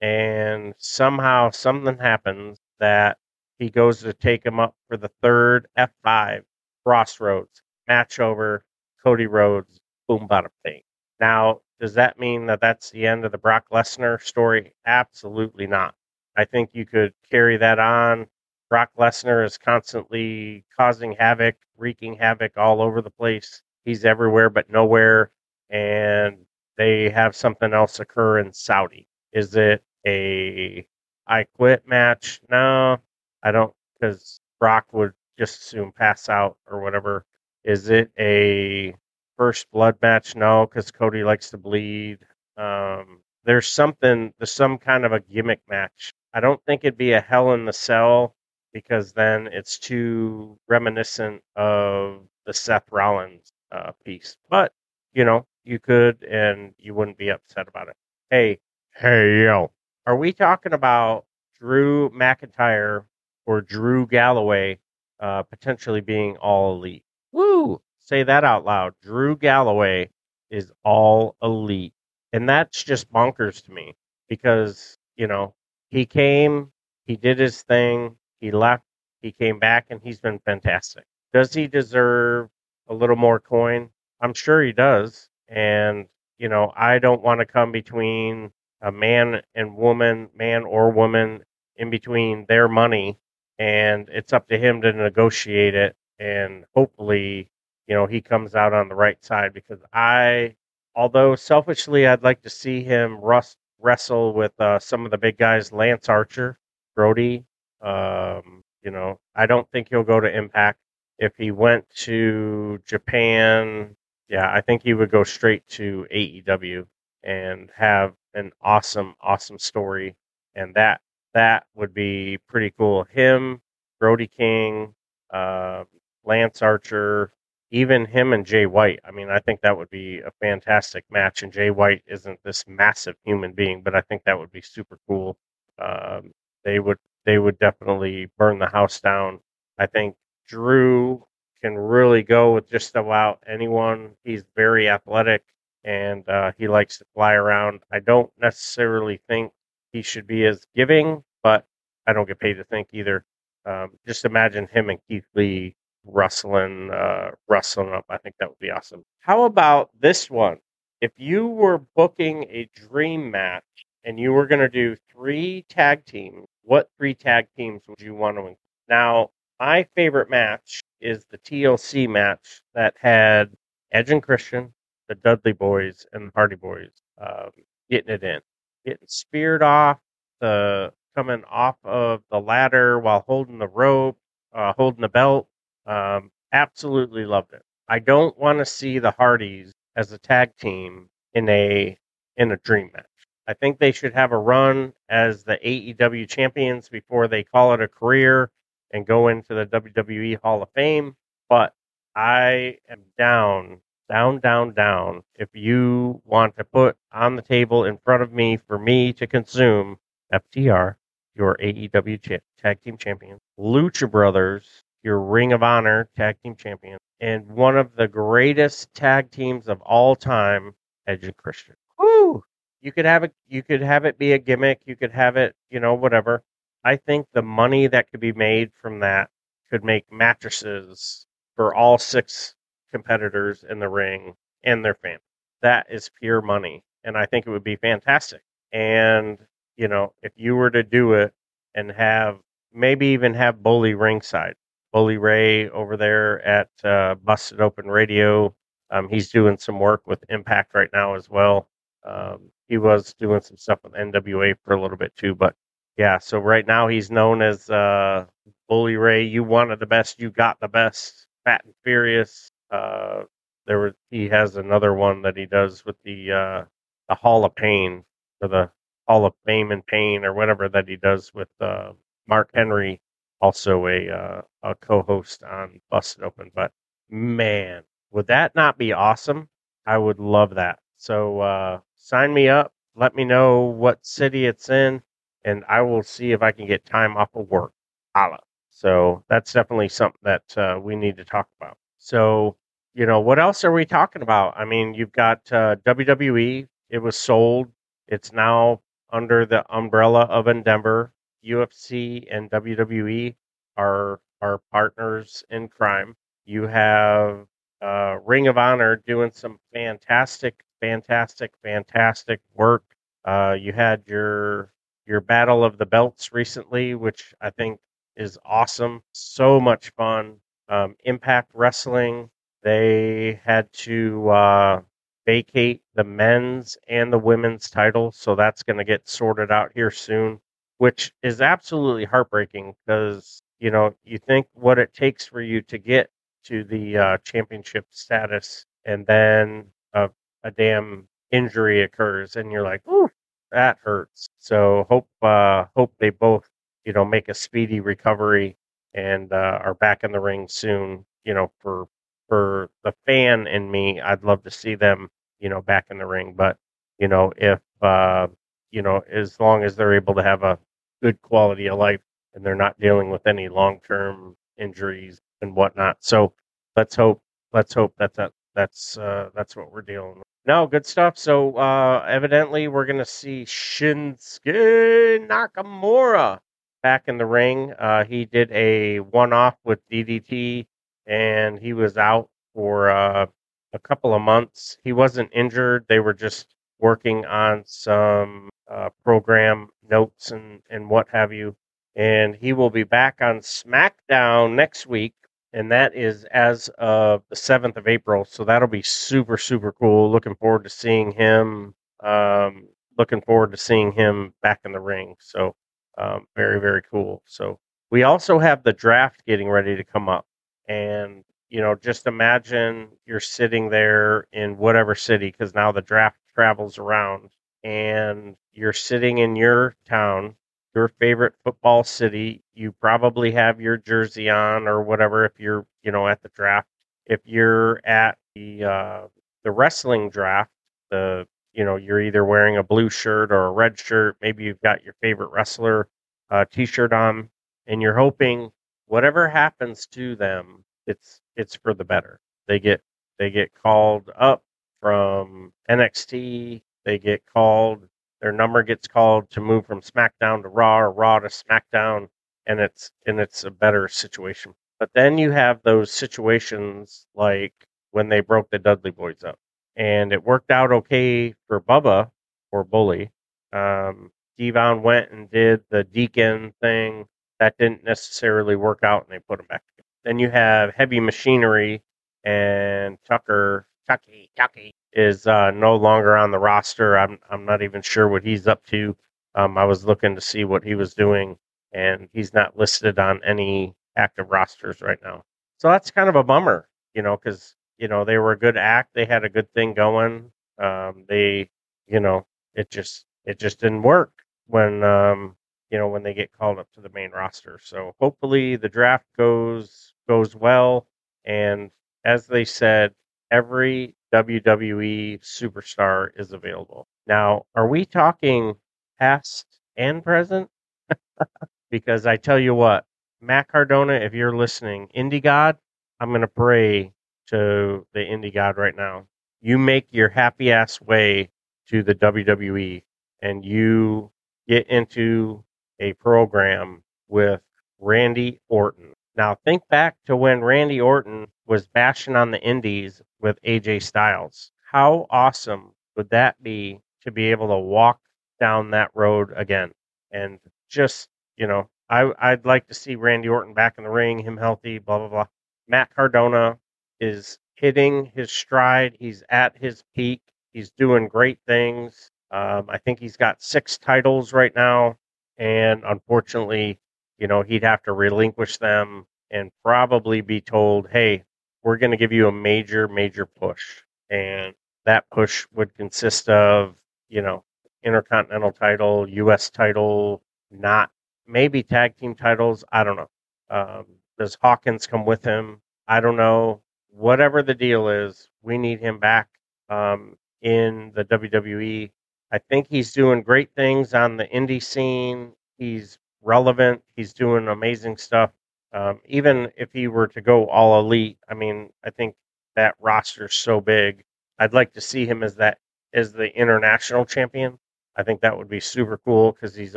And 0.00 0.74
somehow 0.78 1.50
something 1.50 1.98
happens 1.98 2.58
that 2.80 3.18
he 3.58 3.70
goes 3.70 4.00
to 4.02 4.12
take 4.12 4.44
him 4.44 4.60
up 4.60 4.76
for 4.88 4.96
the 4.96 5.10
third 5.22 5.66
F5 5.76 6.44
crossroads 6.84 7.62
match 7.88 8.20
over 8.20 8.64
Cody 9.02 9.26
Rhodes, 9.26 9.80
boom, 10.06 10.28
bada 10.28 10.48
bing. 10.62 10.82
Now, 11.20 11.60
does 11.80 11.94
that 11.94 12.18
mean 12.18 12.46
that 12.46 12.60
that's 12.60 12.90
the 12.90 13.06
end 13.06 13.24
of 13.24 13.32
the 13.32 13.38
Brock 13.38 13.66
Lesnar 13.72 14.22
story? 14.22 14.74
Absolutely 14.86 15.66
not. 15.66 15.94
I 16.36 16.44
think 16.44 16.70
you 16.72 16.86
could 16.86 17.14
carry 17.30 17.56
that 17.56 17.78
on. 17.78 18.26
Brock 18.70 18.90
Lesnar 18.98 19.44
is 19.44 19.58
constantly 19.58 20.64
causing 20.76 21.12
havoc, 21.12 21.56
wreaking 21.76 22.14
havoc 22.14 22.56
all 22.56 22.82
over 22.82 23.00
the 23.02 23.10
place. 23.10 23.62
He's 23.84 24.04
everywhere 24.04 24.50
but 24.50 24.70
nowhere. 24.70 25.32
And 25.70 26.46
they 26.76 27.10
have 27.10 27.34
something 27.34 27.72
else 27.72 27.98
occur 27.98 28.38
in 28.38 28.52
Saudi. 28.52 29.08
Is 29.32 29.54
it 29.56 29.82
a 30.06 30.86
I 31.26 31.44
quit 31.56 31.86
match? 31.86 32.40
No, 32.50 32.98
I 33.42 33.52
don't, 33.52 33.74
because 33.94 34.40
Brock 34.58 34.86
would 34.92 35.12
just 35.38 35.60
assume 35.62 35.92
pass 35.92 36.28
out 36.28 36.56
or 36.66 36.80
whatever. 36.80 37.24
Is 37.64 37.90
it 37.90 38.10
a 38.18 38.94
first 39.36 39.70
blood 39.70 39.96
match? 40.02 40.34
No, 40.34 40.66
because 40.66 40.90
Cody 40.90 41.24
likes 41.24 41.50
to 41.50 41.58
bleed. 41.58 42.18
Um, 42.56 43.20
there's 43.44 43.68
something, 43.68 44.32
there's 44.38 44.52
some 44.52 44.78
kind 44.78 45.04
of 45.04 45.12
a 45.12 45.20
gimmick 45.20 45.60
match. 45.68 46.14
I 46.34 46.40
don't 46.40 46.64
think 46.64 46.84
it'd 46.84 46.98
be 46.98 47.12
a 47.12 47.20
Hell 47.20 47.52
in 47.52 47.64
the 47.66 47.72
Cell 47.72 48.34
because 48.72 49.12
then 49.12 49.48
it's 49.48 49.78
too 49.78 50.58
reminiscent 50.68 51.42
of 51.56 52.22
the 52.46 52.54
Seth 52.54 52.90
Rollins 52.90 53.52
uh, 53.72 53.92
piece. 54.04 54.36
But 54.48 54.72
you 55.12 55.24
know, 55.24 55.46
you 55.64 55.78
could, 55.78 56.22
and 56.24 56.74
you 56.78 56.94
wouldn't 56.94 57.18
be 57.18 57.30
upset 57.30 57.68
about 57.68 57.88
it. 57.88 57.96
Hey, 58.30 58.58
hey, 59.00 59.44
yo, 59.44 59.70
are 60.06 60.16
we 60.16 60.32
talking 60.32 60.72
about 60.72 61.24
Drew 61.60 62.10
McIntyre 62.10 63.04
or 63.46 63.60
Drew 63.60 64.08
Galloway 64.08 64.80
uh, 65.20 65.44
potentially 65.44 66.00
being 66.00 66.36
all 66.38 66.74
elite? 66.74 67.04
Woo! 67.30 67.80
Say 68.00 68.24
that 68.24 68.42
out 68.42 68.64
loud. 68.64 68.94
Drew 69.00 69.36
Galloway 69.36 70.10
is 70.50 70.72
all 70.82 71.36
elite. 71.40 71.92
And 72.32 72.48
that's 72.48 72.82
just 72.82 73.12
bonkers 73.12 73.64
to 73.66 73.72
me 73.72 73.94
because, 74.28 74.98
you 75.16 75.28
know, 75.28 75.54
he 75.90 76.04
came, 76.04 76.72
he 77.06 77.14
did 77.14 77.38
his 77.38 77.62
thing, 77.62 78.16
he 78.40 78.50
left, 78.50 78.82
he 79.22 79.30
came 79.30 79.60
back, 79.60 79.86
and 79.90 80.00
he's 80.02 80.18
been 80.18 80.40
fantastic. 80.40 81.04
Does 81.32 81.54
he 81.54 81.68
deserve 81.68 82.48
a 82.88 82.94
little 82.94 83.14
more 83.14 83.38
coin? 83.38 83.90
I'm 84.20 84.34
sure 84.34 84.60
he 84.60 84.72
does. 84.72 85.28
And, 85.46 86.06
you 86.36 86.48
know, 86.48 86.72
I 86.76 86.98
don't 86.98 87.22
want 87.22 87.38
to 87.38 87.46
come 87.46 87.70
between 87.70 88.50
a 88.80 88.92
man 88.92 89.42
and 89.54 89.76
woman, 89.76 90.30
man 90.34 90.64
or 90.64 90.90
woman, 90.90 91.44
in 91.76 91.90
between 91.90 92.46
their 92.48 92.68
money. 92.68 93.18
And 93.58 94.08
it's 94.10 94.32
up 94.32 94.48
to 94.48 94.58
him 94.58 94.82
to 94.82 94.92
negotiate 94.92 95.74
it. 95.74 95.96
And 96.18 96.64
hopefully, 96.74 97.50
you 97.86 97.94
know, 97.94 98.06
he 98.06 98.20
comes 98.20 98.54
out 98.54 98.72
on 98.72 98.88
the 98.88 98.94
right 98.94 99.22
side 99.24 99.52
because 99.52 99.80
I, 99.92 100.56
although 100.94 101.34
selfishly, 101.34 102.06
I'd 102.06 102.22
like 102.22 102.42
to 102.42 102.50
see 102.50 102.82
him 102.82 103.18
rust, 103.18 103.56
wrestle 103.80 104.32
with 104.34 104.58
uh, 104.60 104.78
some 104.78 105.04
of 105.04 105.10
the 105.10 105.18
big 105.18 105.38
guys, 105.38 105.72
Lance 105.72 106.08
Archer, 106.08 106.58
Brody. 106.94 107.44
Um, 107.80 108.64
you 108.82 108.90
know, 108.90 109.18
I 109.34 109.46
don't 109.46 109.68
think 109.70 109.88
he'll 109.88 110.02
go 110.04 110.20
to 110.20 110.36
Impact. 110.36 110.78
If 111.18 111.36
he 111.36 111.50
went 111.50 111.88
to 111.90 112.80
Japan, 112.84 113.96
yeah, 114.28 114.52
I 114.52 114.60
think 114.60 114.82
he 114.82 114.94
would 114.94 115.10
go 115.10 115.24
straight 115.24 115.66
to 115.70 116.06
AEW 116.14 116.86
and 117.28 117.70
have 117.76 118.14
an 118.34 118.52
awesome, 118.62 119.14
awesome 119.20 119.58
story. 119.58 120.16
And 120.54 120.74
that 120.74 121.02
that 121.34 121.66
would 121.74 121.94
be 121.94 122.38
pretty 122.48 122.72
cool. 122.78 123.04
Him, 123.04 123.60
Brody 124.00 124.26
King, 124.28 124.94
uh, 125.32 125.84
Lance 126.24 126.62
Archer, 126.62 127.32
even 127.70 128.06
him 128.06 128.32
and 128.32 128.46
Jay 128.46 128.66
White. 128.66 129.00
I 129.04 129.10
mean, 129.10 129.28
I 129.30 129.40
think 129.40 129.60
that 129.60 129.76
would 129.76 129.90
be 129.90 130.20
a 130.20 130.30
fantastic 130.40 131.04
match. 131.10 131.42
And 131.42 131.52
Jay 131.52 131.70
White 131.70 132.02
isn't 132.06 132.40
this 132.44 132.64
massive 132.66 133.16
human 133.24 133.52
being, 133.52 133.82
but 133.82 133.94
I 133.94 134.00
think 134.02 134.24
that 134.24 134.38
would 134.38 134.50
be 134.52 134.62
super 134.62 134.98
cool. 135.06 135.36
Um, 135.78 136.32
they 136.64 136.78
would 136.80 136.98
they 137.26 137.38
would 137.38 137.58
definitely 137.58 138.28
burn 138.38 138.58
the 138.58 138.68
house 138.70 139.00
down. 139.00 139.40
I 139.78 139.86
think 139.86 140.16
Drew 140.46 141.26
can 141.62 141.76
really 141.76 142.22
go 142.22 142.54
with 142.54 142.68
just 142.68 142.96
about 142.96 143.42
anyone. 143.46 144.16
He's 144.24 144.44
very 144.56 144.88
athletic 144.88 145.42
and 145.88 146.28
uh, 146.28 146.52
he 146.58 146.68
likes 146.68 146.98
to 146.98 147.06
fly 147.14 147.32
around. 147.32 147.80
I 147.90 148.00
don't 148.00 148.30
necessarily 148.38 149.20
think 149.26 149.52
he 149.90 150.02
should 150.02 150.26
be 150.26 150.44
as 150.44 150.66
giving, 150.76 151.24
but 151.42 151.64
I 152.06 152.12
don't 152.12 152.28
get 152.28 152.38
paid 152.38 152.54
to 152.54 152.64
think 152.64 152.88
either. 152.92 153.24
Um, 153.64 153.92
just 154.06 154.26
imagine 154.26 154.68
him 154.70 154.90
and 154.90 154.98
Keith 155.08 155.24
Lee 155.34 155.74
rustling, 156.04 156.90
uh, 156.90 157.30
rustling 157.48 157.94
up. 157.94 158.04
I 158.10 158.18
think 158.18 158.34
that 158.38 158.50
would 158.50 158.58
be 158.58 158.70
awesome. 158.70 159.02
How 159.20 159.44
about 159.44 159.88
this 159.98 160.30
one? 160.30 160.58
If 161.00 161.12
you 161.16 161.46
were 161.46 161.78
booking 161.96 162.44
a 162.50 162.68
dream 162.74 163.30
match 163.30 163.64
and 164.04 164.20
you 164.20 164.34
were 164.34 164.46
going 164.46 164.60
to 164.60 164.68
do 164.68 164.94
three 165.10 165.64
tag 165.70 166.04
teams, 166.04 166.46
what 166.64 166.90
three 166.98 167.14
tag 167.14 167.46
teams 167.56 167.80
would 167.88 168.00
you 168.00 168.14
want 168.14 168.36
to 168.36 168.40
include? 168.40 168.58
Now, 168.90 169.30
my 169.58 169.86
favorite 169.96 170.28
match 170.28 170.82
is 171.00 171.24
the 171.30 171.38
TLC 171.38 172.06
match 172.06 172.60
that 172.74 172.94
had 173.00 173.52
Edge 173.90 174.10
and 174.10 174.22
Christian, 174.22 174.74
the 175.08 175.14
Dudley 175.16 175.52
Boys, 175.52 176.06
and 176.12 176.28
the 176.28 176.32
Hardy 176.34 176.56
Boys 176.56 176.90
um, 177.20 177.50
getting 177.90 178.14
it 178.14 178.22
in, 178.22 178.40
getting 178.84 179.06
speared 179.06 179.62
off 179.62 179.98
the 180.40 180.92
coming 181.16 181.42
off 181.50 181.76
of 181.84 182.22
the 182.30 182.40
ladder 182.40 182.98
while 182.98 183.24
holding 183.26 183.58
the 183.58 183.68
rope, 183.68 184.16
uh, 184.54 184.72
holding 184.74 185.00
the 185.00 185.08
belt. 185.08 185.48
Um, 185.86 186.30
absolutely 186.52 187.24
loved 187.24 187.52
it. 187.52 187.62
I 187.88 187.98
don't 187.98 188.38
want 188.38 188.58
to 188.58 188.64
see 188.66 188.98
the 188.98 189.10
Hardys 189.10 189.72
as 189.96 190.12
a 190.12 190.18
tag 190.18 190.56
team 190.58 191.08
in 191.34 191.48
a 191.48 191.98
in 192.36 192.52
a 192.52 192.56
dream 192.58 192.90
match. 192.94 193.06
I 193.48 193.54
think 193.54 193.78
they 193.78 193.92
should 193.92 194.12
have 194.12 194.32
a 194.32 194.38
run 194.38 194.92
as 195.08 195.42
the 195.42 195.58
AEW 195.64 196.28
champions 196.28 196.88
before 196.88 197.28
they 197.28 197.42
call 197.42 197.72
it 197.72 197.80
a 197.80 197.88
career 197.88 198.50
and 198.92 199.06
go 199.06 199.28
into 199.28 199.54
the 199.54 199.66
WWE 199.66 200.38
Hall 200.42 200.62
of 200.62 200.68
Fame. 200.74 201.16
But 201.48 201.74
I 202.14 202.78
am 202.90 203.00
down, 203.16 203.80
down, 204.08 204.40
down, 204.40 204.72
down. 204.72 205.22
If 205.36 205.48
you 205.54 206.20
want 206.24 206.56
to 206.56 206.64
put 206.64 206.96
on 207.12 207.36
the 207.36 207.42
table 207.42 207.84
in 207.84 207.98
front 207.98 208.22
of 208.22 208.32
me 208.32 208.56
for 208.56 208.78
me 208.78 209.12
to 209.14 209.26
consume 209.26 209.98
FTR, 210.32 210.96
your 211.34 211.56
AEW 211.60 212.20
cha- 212.20 212.44
Tag 212.58 212.82
Team 212.82 212.96
Champion, 212.96 213.38
Lucha 213.58 214.10
Brothers, 214.10 214.82
your 215.02 215.20
Ring 215.20 215.52
of 215.52 215.62
Honor 215.62 216.08
Tag 216.16 216.36
Team 216.42 216.56
Champion, 216.56 216.98
and 217.20 217.46
one 217.46 217.76
of 217.76 217.94
the 217.96 218.08
greatest 218.08 218.92
tag 218.94 219.30
teams 219.30 219.68
of 219.68 219.80
all 219.82 220.16
time, 220.16 220.74
Edge 221.06 221.24
and 221.24 221.36
Christian. 221.36 221.76
Woo! 221.98 222.44
You 222.80 222.92
could 222.92 223.04
have 223.04 223.24
it. 223.24 223.32
You 223.46 223.62
could 223.62 223.82
have 223.82 224.04
it 224.04 224.18
be 224.18 224.32
a 224.32 224.38
gimmick. 224.38 224.80
You 224.86 224.96
could 224.96 225.12
have 225.12 225.36
it, 225.36 225.54
you 225.70 225.80
know, 225.80 225.94
whatever. 225.94 226.42
I 226.84 226.96
think 226.96 227.26
the 227.32 227.42
money 227.42 227.86
that 227.88 228.10
could 228.10 228.20
be 228.20 228.32
made 228.32 228.70
from 228.80 229.00
that 229.00 229.30
could 229.70 229.84
make 229.84 230.10
mattresses 230.12 231.26
for 231.56 231.74
all 231.74 231.98
six 231.98 232.54
competitors 232.90 233.64
in 233.68 233.78
the 233.78 233.88
ring 233.88 234.34
and 234.64 234.84
their 234.84 234.94
family. 234.94 235.18
That 235.62 235.86
is 235.90 236.10
pure 236.20 236.40
money. 236.40 236.84
And 237.04 237.16
I 237.16 237.26
think 237.26 237.46
it 237.46 237.50
would 237.50 237.64
be 237.64 237.76
fantastic. 237.76 238.42
And, 238.72 239.38
you 239.76 239.88
know, 239.88 240.12
if 240.22 240.32
you 240.36 240.56
were 240.56 240.70
to 240.70 240.82
do 240.82 241.14
it 241.14 241.32
and 241.74 241.90
have 241.92 242.38
maybe 242.72 243.06
even 243.08 243.34
have 243.34 243.62
Bully 243.62 243.94
ringside, 243.94 244.54
Bully 244.92 245.18
Ray 245.18 245.68
over 245.70 245.96
there 245.96 246.44
at 246.46 246.70
uh, 246.84 247.14
Busted 247.16 247.60
Open 247.60 247.86
Radio. 247.86 248.54
Um, 248.90 249.08
he's 249.08 249.30
doing 249.30 249.58
some 249.58 249.78
work 249.78 250.06
with 250.06 250.24
Impact 250.28 250.74
right 250.74 250.88
now 250.92 251.14
as 251.14 251.28
well. 251.28 251.68
Um, 252.04 252.50
he 252.68 252.78
was 252.78 253.14
doing 253.14 253.40
some 253.40 253.56
stuff 253.56 253.80
with 253.82 253.92
NWA 253.92 254.54
for 254.64 254.74
a 254.74 254.80
little 254.80 254.96
bit 254.96 255.14
too, 255.16 255.34
but 255.34 255.54
yeah, 255.96 256.18
so 256.18 256.38
right 256.38 256.66
now 256.66 256.86
he's 256.88 257.10
known 257.10 257.42
as 257.42 257.68
uh, 257.68 258.24
Bully 258.68 258.96
Ray. 258.96 259.24
You 259.24 259.42
wanted 259.44 259.80
the 259.80 259.86
best, 259.86 260.20
you 260.20 260.30
got 260.30 260.60
the 260.60 260.68
best. 260.68 261.26
Fat 261.44 261.62
and 261.64 261.74
Furious. 261.82 262.50
Uh, 262.70 263.24
there 263.66 263.78
was 263.80 263.94
he 264.10 264.28
has 264.28 264.56
another 264.56 264.94
one 264.94 265.22
that 265.22 265.36
he 265.36 265.46
does 265.46 265.84
with 265.84 265.96
the 266.04 266.32
uh, 266.32 266.64
the 267.08 267.14
Hall 267.14 267.44
of 267.44 267.54
Pain 267.54 268.04
or 268.40 268.48
the 268.48 268.70
Hall 269.08 269.26
of 269.26 269.34
Fame 269.46 269.72
and 269.72 269.86
Pain 269.86 270.24
or 270.24 270.32
whatever 270.34 270.68
that 270.68 270.88
he 270.88 270.96
does 270.96 271.32
with 271.34 271.48
uh, 271.60 271.92
Mark 272.26 272.50
Henry, 272.54 273.00
also 273.40 273.86
a 273.86 274.08
uh, 274.10 274.42
a 274.62 274.74
co-host 274.76 275.42
on 275.44 275.80
Busted 275.90 276.24
Open. 276.24 276.50
But 276.54 276.72
man, 277.10 277.84
would 278.10 278.26
that 278.28 278.54
not 278.54 278.78
be 278.78 278.92
awesome? 278.92 279.48
I 279.86 279.98
would 279.98 280.18
love 280.20 280.54
that. 280.54 280.80
So 280.96 281.40
uh, 281.40 281.80
sign 281.96 282.32
me 282.34 282.48
up. 282.48 282.72
Let 282.94 283.14
me 283.14 283.24
know 283.24 283.62
what 283.62 284.04
city 284.04 284.46
it's 284.46 284.68
in 284.68 285.02
and 285.44 285.64
I 285.68 285.82
will 285.82 286.02
see 286.02 286.32
if 286.32 286.42
I 286.42 286.52
can 286.52 286.66
get 286.66 286.84
time 286.84 287.16
off 287.16 287.34
of 287.34 287.48
work. 287.48 287.72
Holla. 288.14 288.40
So 288.70 289.24
that's 289.28 289.52
definitely 289.52 289.88
something 289.88 290.20
that 290.22 290.80
we 290.82 290.96
need 290.96 291.16
to 291.16 291.24
talk 291.24 291.48
about. 291.60 291.76
So, 291.98 292.56
you 292.94 293.06
know, 293.06 293.20
what 293.20 293.38
else 293.38 293.64
are 293.64 293.72
we 293.72 293.84
talking 293.84 294.22
about? 294.22 294.56
I 294.56 294.64
mean, 294.64 294.94
you've 294.94 295.12
got 295.12 295.50
uh, 295.52 295.76
WWE. 295.84 296.66
It 296.90 296.98
was 296.98 297.16
sold. 297.16 297.70
It's 298.06 298.32
now 298.32 298.80
under 299.10 299.44
the 299.46 299.64
umbrella 299.74 300.22
of 300.22 300.48
Endeavor. 300.48 301.12
UFC 301.44 302.26
and 302.30 302.50
WWE 302.50 303.36
are 303.76 304.20
are 304.40 304.58
partners 304.72 305.44
in 305.50 305.68
crime. 305.68 306.16
You 306.44 306.66
have 306.66 307.46
uh, 307.80 308.18
Ring 308.24 308.48
of 308.48 308.58
Honor 308.58 308.96
doing 308.96 309.30
some 309.32 309.58
fantastic, 309.72 310.64
fantastic, 310.80 311.52
fantastic 311.62 312.40
work. 312.54 312.84
Uh, 313.24 313.56
you 313.58 313.72
had 313.72 314.02
your 314.06 314.72
your 315.06 315.20
Battle 315.20 315.64
of 315.64 315.78
the 315.78 315.86
Belts 315.86 316.32
recently, 316.32 316.94
which 316.94 317.34
I 317.40 317.50
think 317.50 317.80
is 318.16 318.38
awesome. 318.44 319.02
So 319.12 319.60
much 319.60 319.90
fun. 319.90 320.40
Um, 320.68 320.96
Impact 321.04 321.50
Wrestling, 321.54 322.30
they 322.62 323.40
had 323.44 323.72
to 323.74 324.28
uh, 324.30 324.82
vacate 325.26 325.82
the 325.94 326.04
men's 326.04 326.76
and 326.88 327.12
the 327.12 327.18
women's 327.18 327.70
title. 327.70 328.12
So 328.12 328.34
that's 328.34 328.62
going 328.62 328.78
to 328.78 328.84
get 328.84 329.08
sorted 329.08 329.50
out 329.50 329.72
here 329.74 329.90
soon, 329.90 330.40
which 330.78 331.12
is 331.22 331.40
absolutely 331.40 332.04
heartbreaking 332.06 332.74
because, 332.86 333.42
you 333.60 333.70
know, 333.70 333.94
you 334.04 334.18
think 334.18 334.46
what 334.54 334.78
it 334.78 334.94
takes 334.94 335.26
for 335.26 335.40
you 335.42 335.62
to 335.62 335.78
get 335.78 336.10
to 336.44 336.64
the 336.64 336.98
uh, 336.98 337.18
championship 337.24 337.86
status 337.90 338.66
and 338.84 339.06
then 339.06 339.66
a, 339.94 340.10
a 340.44 340.50
damn 340.50 341.08
injury 341.30 341.82
occurs 341.82 342.36
and 342.36 342.52
you're 342.52 342.62
like, 342.62 342.86
ooh, 342.88 343.10
that 343.52 343.78
hurts. 343.82 344.28
So 344.38 344.86
hope 344.90 345.08
uh, 345.22 345.66
hope 345.76 345.94
they 345.98 346.10
both 346.10 346.48
you 346.84 346.92
know 346.92 347.04
make 347.04 347.28
a 347.28 347.34
speedy 347.34 347.80
recovery 347.80 348.56
and 348.94 349.32
uh, 349.32 349.60
are 349.62 349.74
back 349.74 350.04
in 350.04 350.12
the 350.12 350.20
ring 350.20 350.48
soon. 350.48 351.04
You 351.24 351.34
know, 351.34 351.52
for 351.58 351.88
for 352.28 352.70
the 352.84 352.92
fan 353.06 353.46
and 353.46 353.70
me, 353.70 354.00
I'd 354.00 354.24
love 354.24 354.42
to 354.44 354.50
see 354.50 354.74
them 354.74 355.08
you 355.40 355.48
know 355.48 355.62
back 355.62 355.86
in 355.90 355.98
the 355.98 356.06
ring. 356.06 356.34
But 356.36 356.56
you 356.98 357.08
know, 357.08 357.32
if 357.36 357.60
uh, 357.82 358.28
you 358.70 358.82
know, 358.82 359.02
as 359.10 359.38
long 359.40 359.62
as 359.64 359.76
they're 359.76 359.94
able 359.94 360.14
to 360.14 360.22
have 360.22 360.42
a 360.42 360.58
good 361.02 361.20
quality 361.22 361.68
of 361.68 361.78
life 361.78 362.00
and 362.34 362.44
they're 362.44 362.54
not 362.54 362.78
dealing 362.80 363.10
with 363.10 363.26
any 363.26 363.48
long 363.48 363.80
term 363.86 364.36
injuries 364.58 365.20
and 365.40 365.54
whatnot. 365.54 365.96
So 366.00 366.34
let's 366.76 366.94
hope 366.96 367.22
let's 367.52 367.74
hope 367.74 367.94
that 367.98 368.14
that 368.14 368.32
that's 368.54 368.98
uh, 368.98 369.30
that's 369.34 369.56
what 369.56 369.72
we're 369.72 369.82
dealing 369.82 370.16
with. 370.16 370.24
no, 370.46 370.66
good 370.66 370.86
stuff. 370.86 371.16
So 371.18 371.56
uh, 371.56 372.04
evidently, 372.08 372.68
we're 372.68 372.86
to 372.98 373.04
see 373.04 373.44
Shinsuke 373.44 375.26
Nakamura 375.28 376.40
back 376.82 377.04
in 377.06 377.18
the 377.18 377.26
ring. 377.26 377.72
Uh, 377.78 378.04
he 378.04 378.24
did 378.24 378.50
a 378.52 379.00
one-off 379.00 379.56
with 379.64 379.80
DDT, 379.90 380.66
and 381.06 381.58
he 381.58 381.72
was 381.72 381.96
out 381.96 382.30
for 382.54 382.90
uh, 382.90 383.26
a 383.72 383.78
couple 383.78 384.14
of 384.14 384.22
months. 384.22 384.78
He 384.84 384.92
wasn't 384.92 385.30
injured; 385.32 385.86
they 385.88 386.00
were 386.00 386.14
just 386.14 386.54
working 386.78 387.26
on 387.26 387.64
some 387.66 388.50
uh, 388.70 388.90
program 389.04 389.68
notes 389.88 390.30
and 390.30 390.62
and 390.70 390.90
what 390.90 391.08
have 391.10 391.32
you. 391.32 391.56
And 391.96 392.36
he 392.36 392.52
will 392.52 392.70
be 392.70 392.84
back 392.84 393.18
on 393.20 393.40
SmackDown 393.40 394.54
next 394.54 394.86
week 394.86 395.14
and 395.52 395.72
that 395.72 395.94
is 395.94 396.24
as 396.24 396.68
of 396.78 397.22
the 397.30 397.36
7th 397.36 397.76
of 397.76 397.88
April. 397.88 398.24
So 398.24 398.44
that'll 398.44 398.68
be 398.68 398.82
super, 398.82 399.38
super 399.38 399.72
cool. 399.72 400.10
Looking 400.10 400.34
forward 400.34 400.64
to 400.64 400.70
seeing 400.70 401.12
him. 401.12 401.74
Um, 402.00 402.68
looking 402.98 403.22
forward 403.22 403.52
to 403.52 403.56
seeing 403.56 403.92
him 403.92 404.34
back 404.42 404.60
in 404.64 404.72
the 404.72 404.80
ring. 404.80 405.16
So 405.20 405.54
um, 405.98 406.26
very, 406.36 406.60
very 406.60 406.82
cool. 406.82 407.22
So 407.26 407.58
we 407.90 408.02
also 408.04 408.38
have 408.38 408.62
the 408.62 408.72
draft 408.72 409.24
getting 409.26 409.48
ready 409.48 409.76
to 409.76 409.84
come 409.84 410.08
up. 410.08 410.26
And, 410.68 411.24
you 411.48 411.60
know, 411.60 411.74
just 411.74 412.06
imagine 412.06 412.88
you're 413.06 413.20
sitting 413.20 413.70
there 413.70 414.26
in 414.32 414.58
whatever 414.58 414.94
city, 414.94 415.30
because 415.30 415.54
now 415.54 415.72
the 415.72 415.82
draft 415.82 416.18
travels 416.34 416.78
around, 416.78 417.30
and 417.64 418.36
you're 418.52 418.72
sitting 418.72 419.18
in 419.18 419.36
your 419.36 419.74
town 419.86 420.36
your 420.74 420.88
favorite 420.88 421.34
football 421.42 421.82
city. 421.82 422.44
You 422.54 422.72
probably 422.72 423.32
have 423.32 423.60
your 423.60 423.76
jersey 423.76 424.30
on 424.30 424.68
or 424.68 424.82
whatever 424.82 425.24
if 425.24 425.32
you're, 425.40 425.66
you 425.82 425.90
know, 425.90 426.06
at 426.06 426.22
the 426.22 426.28
draft. 426.28 426.68
If 427.06 427.20
you're 427.24 427.80
at 427.84 428.18
the 428.34 428.64
uh, 428.64 429.00
the 429.42 429.50
wrestling 429.50 430.10
draft, 430.10 430.52
the 430.90 431.26
you 431.58 431.64
know, 431.64 431.76
you're 431.76 432.00
either 432.00 432.24
wearing 432.24 432.56
a 432.56 432.62
blue 432.62 432.88
shirt 432.88 433.32
or 433.32 433.46
a 433.46 433.50
red 433.50 433.76
shirt. 433.78 434.16
Maybe 434.22 434.44
you've 434.44 434.60
got 434.60 434.84
your 434.84 434.94
favorite 435.02 435.32
wrestler 435.32 435.88
uh, 436.30 436.44
t-shirt 436.50 436.92
on, 436.92 437.30
and 437.66 437.82
you're 437.82 437.96
hoping 437.98 438.52
whatever 438.86 439.28
happens 439.28 439.86
to 439.88 440.14
them, 440.14 440.64
it's 440.86 441.20
it's 441.36 441.56
for 441.56 441.74
the 441.74 441.84
better. 441.84 442.20
They 442.46 442.60
get 442.60 442.80
they 443.18 443.30
get 443.30 443.52
called 443.54 444.08
up 444.16 444.44
from 444.80 445.52
NXT. 445.68 446.62
They 446.84 446.98
get 447.00 447.24
called 447.26 447.88
their 448.20 448.32
number 448.32 448.62
gets 448.62 448.86
called 448.86 449.28
to 449.30 449.40
move 449.40 449.66
from 449.66 449.80
SmackDown 449.80 450.42
to 450.42 450.48
Raw 450.48 450.78
or 450.78 450.92
Raw 450.92 451.18
to 451.18 451.28
SmackDown, 451.28 452.08
and 452.46 452.60
it's 452.60 452.92
and 453.04 453.18
it's 453.18 453.42
a 453.42 453.50
better 453.50 453.88
situation. 453.88 454.54
But 454.78 454.90
then 454.94 455.18
you 455.18 455.32
have 455.32 455.62
those 455.62 455.90
situations 455.90 457.06
like 457.16 457.54
when 457.90 458.08
they 458.08 458.20
broke 458.20 458.50
the 458.50 458.60
Dudley 458.60 458.92
Boys 458.92 459.24
up, 459.24 459.40
and 459.78 460.12
it 460.12 460.24
worked 460.24 460.50
out 460.50 460.72
okay 460.72 461.34
for 461.46 461.60
Bubba 461.60 462.10
or 462.52 462.64
Bully. 462.64 463.10
Um, 463.52 464.10
D-Von 464.36 464.82
went 464.82 465.10
and 465.10 465.30
did 465.30 465.62
the 465.70 465.84
Deacon 465.84 466.52
thing. 466.60 467.06
That 467.38 467.56
didn't 467.56 467.84
necessarily 467.84 468.56
work 468.56 468.80
out, 468.82 469.04
and 469.04 469.12
they 469.12 469.20
put 469.20 469.40
him 469.40 469.46
back. 469.48 469.62
Then 470.04 470.18
you 470.18 470.28
have 470.28 470.74
Heavy 470.74 471.00
Machinery 471.00 471.82
and 472.24 472.98
Tucker, 473.06 473.68
Tucky, 473.86 474.30
Tucky, 474.36 474.74
is 474.92 475.26
uh, 475.26 475.52
no 475.52 475.76
longer 475.76 476.16
on 476.16 476.32
the 476.32 476.38
roster. 476.38 476.98
I'm 476.98 477.18
I'm 477.30 477.44
not 477.44 477.62
even 477.62 477.80
sure 477.80 478.08
what 478.08 478.24
he's 478.24 478.48
up 478.48 478.64
to. 478.66 478.96
Um, 479.36 479.56
I 479.56 479.64
was 479.64 479.84
looking 479.84 480.14
to 480.16 480.20
see 480.20 480.44
what 480.44 480.64
he 480.64 480.74
was 480.74 480.94
doing, 480.94 481.38
and 481.72 482.08
he's 482.12 482.34
not 482.34 482.58
listed 482.58 482.98
on 482.98 483.20
any 483.24 483.74
active 483.96 484.30
rosters 484.30 484.80
right 484.80 484.98
now. 485.02 485.24
So 485.58 485.68
that's 485.68 485.90
kind 485.90 486.08
of 486.08 486.16
a 486.16 486.24
bummer, 486.24 486.68
you 486.94 487.02
know, 487.02 487.16
because 487.16 487.54
you 487.78 487.88
know 487.88 488.04
they 488.04 488.18
were 488.18 488.32
a 488.32 488.38
good 488.38 488.56
act, 488.56 488.90
they 488.94 489.04
had 489.06 489.24
a 489.24 489.28
good 489.28 489.52
thing 489.54 489.74
going. 489.74 490.30
Um, 490.58 491.04
they, 491.08 491.50
you 491.86 492.00
know, 492.00 492.26
it 492.54 492.70
just 492.70 493.06
it 493.24 493.38
just 493.38 493.60
didn't 493.60 493.82
work 493.82 494.12
when 494.46 494.82
um, 494.84 495.36
you 495.70 495.78
know 495.78 495.88
when 495.88 496.02
they 496.02 496.14
get 496.14 496.32
called 496.32 496.58
up 496.58 496.70
to 496.74 496.80
the 496.80 496.90
main 496.90 497.10
roster. 497.10 497.58
So 497.62 497.94
hopefully 498.00 498.56
the 498.56 498.68
draft 498.68 499.06
goes 499.16 499.94
goes 500.08 500.34
well, 500.36 500.86
and 501.24 501.70
as 502.04 502.26
they 502.26 502.44
said, 502.44 502.94
every 503.30 503.94
WWE 504.14 505.20
superstar 505.20 506.08
is 506.16 506.32
available. 506.32 506.88
Now, 507.06 507.44
are 507.54 507.68
we 507.68 507.84
talking 507.84 508.54
past 508.98 509.46
and 509.76 510.02
present? 510.02 510.50
because 511.70 512.06
I 512.06 512.16
tell 512.16 512.38
you 512.38 512.54
what, 512.54 512.86
Matt 513.20 513.48
Cardona, 513.48 513.94
if 513.94 514.14
you're 514.14 514.36
listening, 514.36 514.88
Indie 514.96 515.22
God, 515.22 515.58
I'm 516.00 516.10
going 516.10 516.22
to 516.22 516.28
pray 516.28 516.92
to 517.30 517.86
the 517.92 518.00
Indie 518.00 518.32
God 518.32 518.56
right 518.56 518.76
now. 518.76 519.06
You 519.40 519.58
make 519.58 519.86
your 519.90 520.08
happy 520.08 520.52
ass 520.52 520.80
way 520.80 521.30
to 521.68 521.82
the 521.82 521.94
WWE 521.94 522.82
and 523.22 523.44
you 523.44 524.10
get 524.48 524.66
into 524.68 525.44
a 525.78 525.92
program 525.94 526.82
with 527.08 527.40
Randy 527.78 528.40
Orton. 528.48 528.94
Now, 529.16 529.36
think 529.44 529.62
back 529.68 529.96
to 530.06 530.16
when 530.16 530.42
Randy 530.42 530.80
Orton 530.80 531.28
was 531.46 531.66
bashing 531.66 532.16
on 532.16 532.30
the 532.30 532.40
indies 532.40 533.02
with 533.20 533.42
AJ 533.42 533.82
Styles. 533.82 534.52
How 534.70 535.06
awesome 535.10 535.72
would 535.96 536.10
that 536.10 536.40
be 536.42 536.80
to 537.02 537.10
be 537.10 537.30
able 537.30 537.48
to 537.48 537.58
walk 537.58 538.00
down 538.38 538.70
that 538.70 538.90
road 538.94 539.32
again? 539.34 539.72
And 540.10 540.38
just, 540.68 541.08
you 541.36 541.46
know, 541.46 541.68
I, 541.90 542.12
I'd 542.18 542.44
like 542.44 542.66
to 542.68 542.74
see 542.74 542.96
Randy 542.96 543.28
Orton 543.28 543.54
back 543.54 543.74
in 543.78 543.84
the 543.84 543.90
ring, 543.90 544.18
him 544.18 544.36
healthy, 544.36 544.78
blah, 544.78 544.98
blah, 544.98 545.08
blah. 545.08 545.26
Matt 545.66 545.94
Cardona 545.94 546.58
is 547.00 547.38
hitting 547.54 548.12
his 548.14 548.30
stride. 548.32 548.96
He's 548.98 549.22
at 549.30 549.56
his 549.58 549.82
peak. 549.94 550.20
He's 550.52 550.70
doing 550.70 551.08
great 551.08 551.38
things. 551.46 552.10
Um, 552.30 552.66
I 552.68 552.78
think 552.78 552.98
he's 553.00 553.16
got 553.16 553.42
six 553.42 553.78
titles 553.78 554.32
right 554.32 554.54
now. 554.54 554.98
And 555.38 555.82
unfortunately, 555.84 556.78
you 557.18 557.26
know, 557.26 557.42
he'd 557.42 557.62
have 557.64 557.82
to 557.84 557.92
relinquish 557.92 558.58
them 558.58 559.06
and 559.30 559.50
probably 559.64 560.20
be 560.20 560.40
told, 560.40 560.88
hey, 560.88 561.24
we're 561.62 561.76
going 561.78 561.90
to 561.90 561.96
give 561.96 562.12
you 562.12 562.28
a 562.28 562.32
major, 562.32 562.88
major 562.88 563.26
push. 563.26 563.82
And 564.10 564.54
that 564.84 565.08
push 565.10 565.46
would 565.52 565.74
consist 565.74 566.28
of, 566.28 566.74
you 567.08 567.22
know, 567.22 567.44
intercontinental 567.82 568.52
title, 568.52 569.08
U.S. 569.08 569.50
title, 569.50 570.22
not 570.50 570.90
maybe 571.26 571.62
tag 571.62 571.96
team 571.96 572.14
titles. 572.14 572.64
I 572.72 572.84
don't 572.84 572.96
know. 572.96 573.10
Um, 573.50 573.86
does 574.18 574.36
Hawkins 574.40 574.86
come 574.86 575.04
with 575.04 575.24
him? 575.24 575.60
I 575.86 576.00
don't 576.00 576.16
know. 576.16 576.62
Whatever 576.98 577.44
the 577.44 577.54
deal 577.54 577.88
is, 577.88 578.28
we 578.42 578.58
need 578.58 578.80
him 578.80 578.98
back 578.98 579.28
um, 579.68 580.16
in 580.42 580.90
the 580.96 581.04
WWE. 581.04 581.92
I 582.32 582.38
think 582.38 582.66
he's 582.68 582.92
doing 582.92 583.22
great 583.22 583.54
things 583.54 583.94
on 583.94 584.16
the 584.16 584.26
indie 584.26 584.60
scene. 584.60 585.32
He's 585.58 586.00
relevant. 586.22 586.82
He's 586.96 587.12
doing 587.12 587.46
amazing 587.46 587.98
stuff. 587.98 588.32
Um, 588.72 589.00
even 589.06 589.52
if 589.56 589.72
he 589.72 589.86
were 589.86 590.08
to 590.08 590.20
go 590.20 590.48
all 590.48 590.80
elite, 590.80 591.18
I 591.28 591.34
mean, 591.34 591.70
I 591.84 591.90
think 591.90 592.16
that 592.56 592.74
roster's 592.80 593.36
so 593.36 593.60
big. 593.60 594.02
I'd 594.40 594.52
like 594.52 594.72
to 594.72 594.80
see 594.80 595.06
him 595.06 595.22
as 595.22 595.36
that 595.36 595.58
as 595.94 596.12
the 596.12 596.36
international 596.36 597.04
champion. 597.04 597.60
I 597.94 598.02
think 598.02 598.22
that 598.22 598.36
would 598.36 598.48
be 598.48 598.58
super 598.58 598.98
cool 598.98 599.30
because 599.30 599.54
he's 599.54 599.76